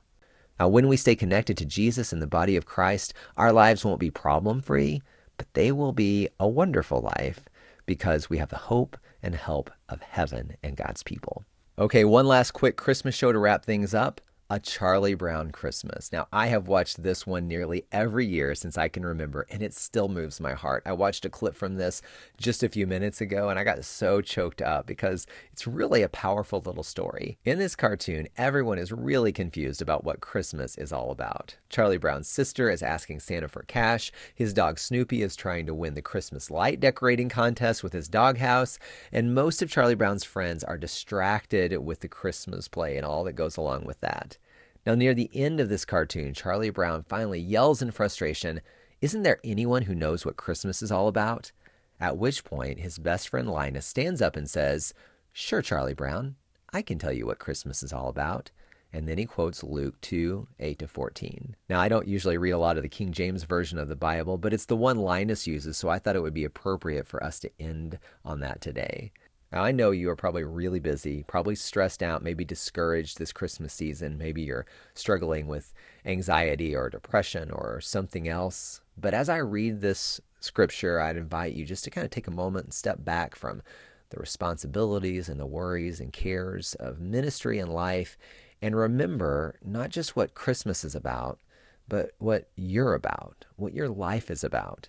Now, 0.58 0.68
when 0.68 0.88
we 0.88 0.96
stay 0.96 1.16
connected 1.16 1.58
to 1.58 1.66
Jesus 1.66 2.14
and 2.14 2.22
the 2.22 2.26
body 2.26 2.56
of 2.56 2.64
Christ, 2.64 3.12
our 3.36 3.52
lives 3.52 3.84
won't 3.84 4.00
be 4.00 4.10
problem 4.10 4.62
free, 4.62 5.02
but 5.36 5.52
they 5.52 5.70
will 5.70 5.92
be 5.92 6.28
a 6.40 6.48
wonderful 6.48 7.02
life 7.02 7.40
because 7.86 8.30
we 8.30 8.38
have 8.38 8.50
the 8.50 8.56
hope 8.56 8.96
and 9.22 9.34
help 9.34 9.70
of 9.88 10.00
heaven 10.02 10.56
and 10.62 10.76
God's 10.76 11.02
people. 11.02 11.44
Okay, 11.78 12.04
one 12.04 12.26
last 12.26 12.52
quick 12.52 12.76
Christmas 12.76 13.14
show 13.14 13.32
to 13.32 13.38
wrap 13.38 13.64
things 13.64 13.94
up. 13.94 14.20
A 14.54 14.60
Charlie 14.60 15.14
Brown 15.14 15.50
Christmas. 15.50 16.12
Now, 16.12 16.28
I 16.32 16.46
have 16.46 16.68
watched 16.68 17.02
this 17.02 17.26
one 17.26 17.48
nearly 17.48 17.86
every 17.90 18.24
year 18.24 18.54
since 18.54 18.78
I 18.78 18.86
can 18.86 19.04
remember, 19.04 19.48
and 19.50 19.64
it 19.64 19.74
still 19.74 20.06
moves 20.06 20.38
my 20.38 20.52
heart. 20.52 20.84
I 20.86 20.92
watched 20.92 21.24
a 21.24 21.28
clip 21.28 21.56
from 21.56 21.74
this 21.74 22.02
just 22.38 22.62
a 22.62 22.68
few 22.68 22.86
minutes 22.86 23.20
ago, 23.20 23.48
and 23.48 23.58
I 23.58 23.64
got 23.64 23.84
so 23.84 24.20
choked 24.20 24.62
up 24.62 24.86
because 24.86 25.26
it's 25.52 25.66
really 25.66 26.02
a 26.02 26.08
powerful 26.08 26.62
little 26.64 26.84
story. 26.84 27.36
In 27.44 27.58
this 27.58 27.74
cartoon, 27.74 28.28
everyone 28.36 28.78
is 28.78 28.92
really 28.92 29.32
confused 29.32 29.82
about 29.82 30.04
what 30.04 30.20
Christmas 30.20 30.78
is 30.78 30.92
all 30.92 31.10
about. 31.10 31.56
Charlie 31.68 31.98
Brown's 31.98 32.28
sister 32.28 32.70
is 32.70 32.80
asking 32.80 33.18
Santa 33.18 33.48
for 33.48 33.64
cash, 33.64 34.12
his 34.36 34.52
dog 34.52 34.78
Snoopy 34.78 35.22
is 35.22 35.34
trying 35.34 35.66
to 35.66 35.74
win 35.74 35.94
the 35.94 36.00
Christmas 36.00 36.48
light 36.48 36.78
decorating 36.78 37.28
contest 37.28 37.82
with 37.82 37.92
his 37.92 38.06
doghouse, 38.06 38.78
and 39.10 39.34
most 39.34 39.62
of 39.62 39.68
Charlie 39.68 39.96
Brown's 39.96 40.22
friends 40.22 40.62
are 40.62 40.78
distracted 40.78 41.76
with 41.78 41.98
the 41.98 42.08
Christmas 42.08 42.68
play 42.68 42.96
and 42.96 43.04
all 43.04 43.24
that 43.24 43.32
goes 43.32 43.56
along 43.56 43.84
with 43.84 43.98
that. 44.00 44.38
Now, 44.86 44.94
near 44.94 45.14
the 45.14 45.30
end 45.32 45.60
of 45.60 45.68
this 45.70 45.84
cartoon, 45.84 46.34
Charlie 46.34 46.70
Brown 46.70 47.04
finally 47.08 47.40
yells 47.40 47.80
in 47.80 47.90
frustration, 47.90 48.60
Isn't 49.00 49.22
there 49.22 49.40
anyone 49.42 49.82
who 49.82 49.94
knows 49.94 50.26
what 50.26 50.36
Christmas 50.36 50.82
is 50.82 50.92
all 50.92 51.08
about? 51.08 51.52
At 51.98 52.18
which 52.18 52.44
point, 52.44 52.80
his 52.80 52.98
best 52.98 53.28
friend 53.28 53.48
Linus 53.48 53.86
stands 53.86 54.20
up 54.20 54.36
and 54.36 54.48
says, 54.48 54.92
Sure, 55.32 55.62
Charlie 55.62 55.94
Brown, 55.94 56.36
I 56.72 56.82
can 56.82 56.98
tell 56.98 57.12
you 57.12 57.24
what 57.24 57.38
Christmas 57.38 57.82
is 57.82 57.92
all 57.92 58.08
about. 58.08 58.50
And 58.92 59.08
then 59.08 59.18
he 59.18 59.24
quotes 59.24 59.64
Luke 59.64 60.00
2 60.02 60.46
8 60.60 60.78
to 60.78 60.86
14. 60.86 61.56
Now, 61.68 61.80
I 61.80 61.88
don't 61.88 62.06
usually 62.06 62.36
read 62.36 62.52
a 62.52 62.58
lot 62.58 62.76
of 62.76 62.82
the 62.82 62.88
King 62.88 63.10
James 63.10 63.44
Version 63.44 63.78
of 63.78 63.88
the 63.88 63.96
Bible, 63.96 64.38
but 64.38 64.52
it's 64.52 64.66
the 64.66 64.76
one 64.76 64.98
Linus 64.98 65.46
uses, 65.46 65.76
so 65.76 65.88
I 65.88 65.98
thought 65.98 66.14
it 66.14 66.22
would 66.22 66.34
be 66.34 66.44
appropriate 66.44 67.06
for 67.06 67.22
us 67.24 67.40
to 67.40 67.50
end 67.58 67.98
on 68.24 68.40
that 68.40 68.60
today. 68.60 69.12
Now, 69.54 69.62
I 69.62 69.70
know 69.70 69.92
you 69.92 70.10
are 70.10 70.16
probably 70.16 70.42
really 70.42 70.80
busy, 70.80 71.22
probably 71.28 71.54
stressed 71.54 72.02
out, 72.02 72.24
maybe 72.24 72.44
discouraged 72.44 73.18
this 73.18 73.32
Christmas 73.32 73.72
season. 73.72 74.18
Maybe 74.18 74.42
you're 74.42 74.66
struggling 74.94 75.46
with 75.46 75.72
anxiety 76.04 76.74
or 76.74 76.90
depression 76.90 77.52
or 77.52 77.80
something 77.80 78.26
else. 78.26 78.80
But 78.98 79.14
as 79.14 79.28
I 79.28 79.36
read 79.36 79.80
this 79.80 80.20
scripture, 80.40 80.98
I'd 80.98 81.16
invite 81.16 81.54
you 81.54 81.64
just 81.64 81.84
to 81.84 81.90
kind 81.90 82.04
of 82.04 82.10
take 82.10 82.26
a 82.26 82.32
moment 82.32 82.64
and 82.64 82.74
step 82.74 83.04
back 83.04 83.36
from 83.36 83.62
the 84.10 84.16
responsibilities 84.16 85.28
and 85.28 85.38
the 85.38 85.46
worries 85.46 86.00
and 86.00 86.12
cares 86.12 86.74
of 86.80 86.98
ministry 86.98 87.60
and 87.60 87.72
life 87.72 88.18
and 88.60 88.74
remember 88.74 89.60
not 89.64 89.90
just 89.90 90.16
what 90.16 90.34
Christmas 90.34 90.84
is 90.84 90.96
about, 90.96 91.38
but 91.86 92.10
what 92.18 92.50
you're 92.56 92.94
about, 92.94 93.44
what 93.54 93.72
your 93.72 93.88
life 93.88 94.32
is 94.32 94.42
about. 94.42 94.88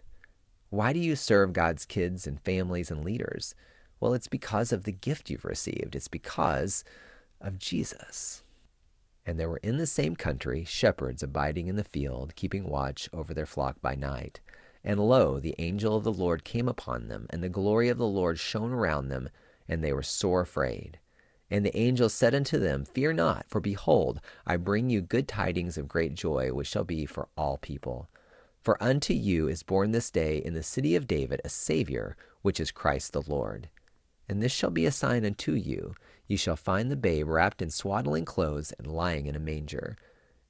Why 0.71 0.91
do 0.91 0.97
you 0.97 1.15
serve 1.15 1.53
God's 1.53 1.85
kids 1.85 2.25
and 2.25 2.41
families 2.41 2.89
and 2.89 3.05
leaders? 3.05 3.53
Well, 3.99 4.13
it's 4.13 4.27
because 4.27 4.71
of 4.71 4.83
the 4.83 4.91
gift 4.91 5.29
you've 5.29 5.45
received. 5.45 5.95
It's 5.95 6.07
because 6.07 6.83
of 7.41 7.59
Jesus. 7.59 8.43
And 9.25 9.39
there 9.39 9.49
were 9.49 9.57
in 9.57 9.77
the 9.77 9.87
same 9.87 10.15
country 10.15 10.63
shepherds 10.63 11.23
abiding 11.23 11.67
in 11.67 11.75
the 11.75 11.83
field, 11.83 12.35
keeping 12.35 12.69
watch 12.69 13.09
over 13.11 13.33
their 13.33 13.45
flock 13.45 13.81
by 13.81 13.95
night. 13.95 14.39
And 14.83 14.99
lo, 14.99 15.39
the 15.39 15.55
angel 15.57 15.95
of 15.95 16.03
the 16.03 16.13
Lord 16.13 16.43
came 16.43 16.67
upon 16.67 17.07
them, 17.07 17.25
and 17.31 17.41
the 17.41 17.49
glory 17.49 17.89
of 17.89 17.97
the 17.97 18.05
Lord 18.05 18.37
shone 18.37 18.71
around 18.71 19.09
them, 19.09 19.29
and 19.67 19.83
they 19.83 19.91
were 19.91 20.03
sore 20.03 20.41
afraid. 20.41 20.99
And 21.49 21.65
the 21.65 21.75
angel 21.75 22.09
said 22.09 22.35
unto 22.35 22.59
them, 22.59 22.85
Fear 22.85 23.13
not, 23.13 23.45
for 23.47 23.59
behold, 23.59 24.19
I 24.45 24.57
bring 24.57 24.89
you 24.89 25.01
good 25.01 25.27
tidings 25.27 25.77
of 25.77 25.87
great 25.87 26.13
joy, 26.13 26.53
which 26.53 26.67
shall 26.67 26.83
be 26.83 27.05
for 27.05 27.27
all 27.35 27.57
people. 27.57 28.09
For 28.61 28.81
unto 28.81 29.13
you 29.13 29.47
is 29.47 29.63
born 29.63 29.91
this 29.91 30.09
day 30.11 30.37
in 30.37 30.53
the 30.53 30.63
city 30.63 30.95
of 30.95 31.07
David 31.07 31.41
a 31.43 31.49
Saviour, 31.49 32.15
which 32.41 32.59
is 32.59 32.71
Christ 32.71 33.13
the 33.13 33.21
Lord. 33.21 33.69
And 34.27 34.41
this 34.41 34.51
shall 34.51 34.71
be 34.71 34.85
a 34.85 34.91
sign 34.91 35.25
unto 35.25 35.53
you 35.53 35.95
you 36.27 36.37
shall 36.37 36.55
find 36.55 36.89
the 36.89 36.95
babe 36.95 37.27
wrapped 37.27 37.61
in 37.61 37.69
swaddling 37.69 38.25
clothes 38.25 38.73
and 38.77 38.87
lying 38.87 39.27
in 39.27 39.35
a 39.35 39.39
manger. 39.39 39.97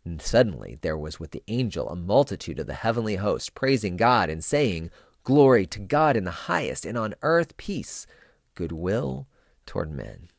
And 0.06 0.22
suddenly 0.22 0.78
there 0.82 0.98
was 0.98 1.20
with 1.20 1.32
the 1.32 1.44
angel 1.48 1.90
a 1.90 1.96
multitude 1.96 2.60
of 2.60 2.68
the 2.68 2.74
heavenly 2.74 3.18
host, 3.18 3.56
praising 3.56 3.98
God 3.98 4.30
and 4.30 4.44
saying, 4.44 4.92
Glory 5.24 5.66
to 5.68 5.80
God 5.80 6.16
in 6.16 6.24
the 6.24 6.32
highest, 6.32 6.86
and 6.86 6.98
on 6.98 7.16
earth 7.24 7.58
peace, 7.58 8.06
goodwill 8.54 9.28
toward 9.66 9.92
men. 9.92 10.30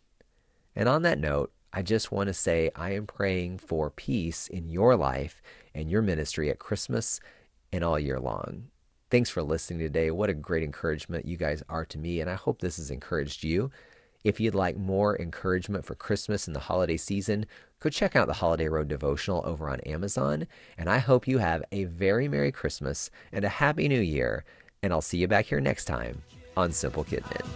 And 0.77 0.89
on 0.89 1.03
that 1.03 1.19
note, 1.19 1.53
I 1.73 1.83
just 1.83 2.13
want 2.13 2.29
to 2.29 2.33
say 2.33 2.71
I 2.77 2.93
am 2.93 3.07
praying 3.07 3.59
for 3.59 3.91
peace 3.91 4.47
in 4.47 4.69
your 4.71 4.97
life 4.97 5.43
and 5.75 5.91
your 5.91 6.03
ministry 6.03 6.49
at 6.49 6.61
Christmas 6.61 7.21
and 7.73 7.83
all 7.83 7.99
year 7.99 8.21
long. 8.21 8.69
Thanks 9.09 9.31
for 9.31 9.43
listening 9.43 9.79
today. 9.79 10.11
What 10.11 10.31
a 10.31 10.35
great 10.35 10.65
encouragement 10.65 11.27
you 11.27 11.37
guys 11.37 11.63
are 11.69 11.85
to 11.85 11.99
me, 11.99 12.21
and 12.21 12.29
I 12.29 12.35
hope 12.35 12.61
this 12.61 12.79
has 12.79 12.91
encouraged 12.91 13.45
you. 13.45 13.71
If 14.25 14.41
you'd 14.41 14.57
like 14.57 14.77
more 14.77 15.17
encouragement 15.17 15.85
for 15.85 15.95
Christmas 15.95 16.49
and 16.49 16.57
the 16.57 16.61
holiday 16.61 16.97
season, 16.97 17.47
go 17.79 17.89
check 17.89 18.17
out 18.17 18.27
the 18.27 18.33
Holiday 18.33 18.67
Road 18.67 18.89
devotional 18.89 19.43
over 19.47 19.71
on 19.71 19.79
Amazon. 19.83 20.49
And 20.77 20.91
I 20.91 20.99
hope 20.99 21.29
you 21.29 21.39
have 21.39 21.63
a 21.71 21.85
very 21.85 22.27
Merry 22.27 22.51
Christmas 22.51 23.09
and 23.31 23.45
a 23.45 23.49
Happy 23.49 23.87
New 23.87 24.01
Year. 24.01 24.45
And 24.83 24.93
I'll 24.93 25.01
see 25.01 25.19
you 25.19 25.29
back 25.29 25.47
here 25.47 25.61
next 25.61 25.85
time 25.85 26.23
on 26.57 26.73
Simple 26.73 27.05
Kidmin. 27.05 27.47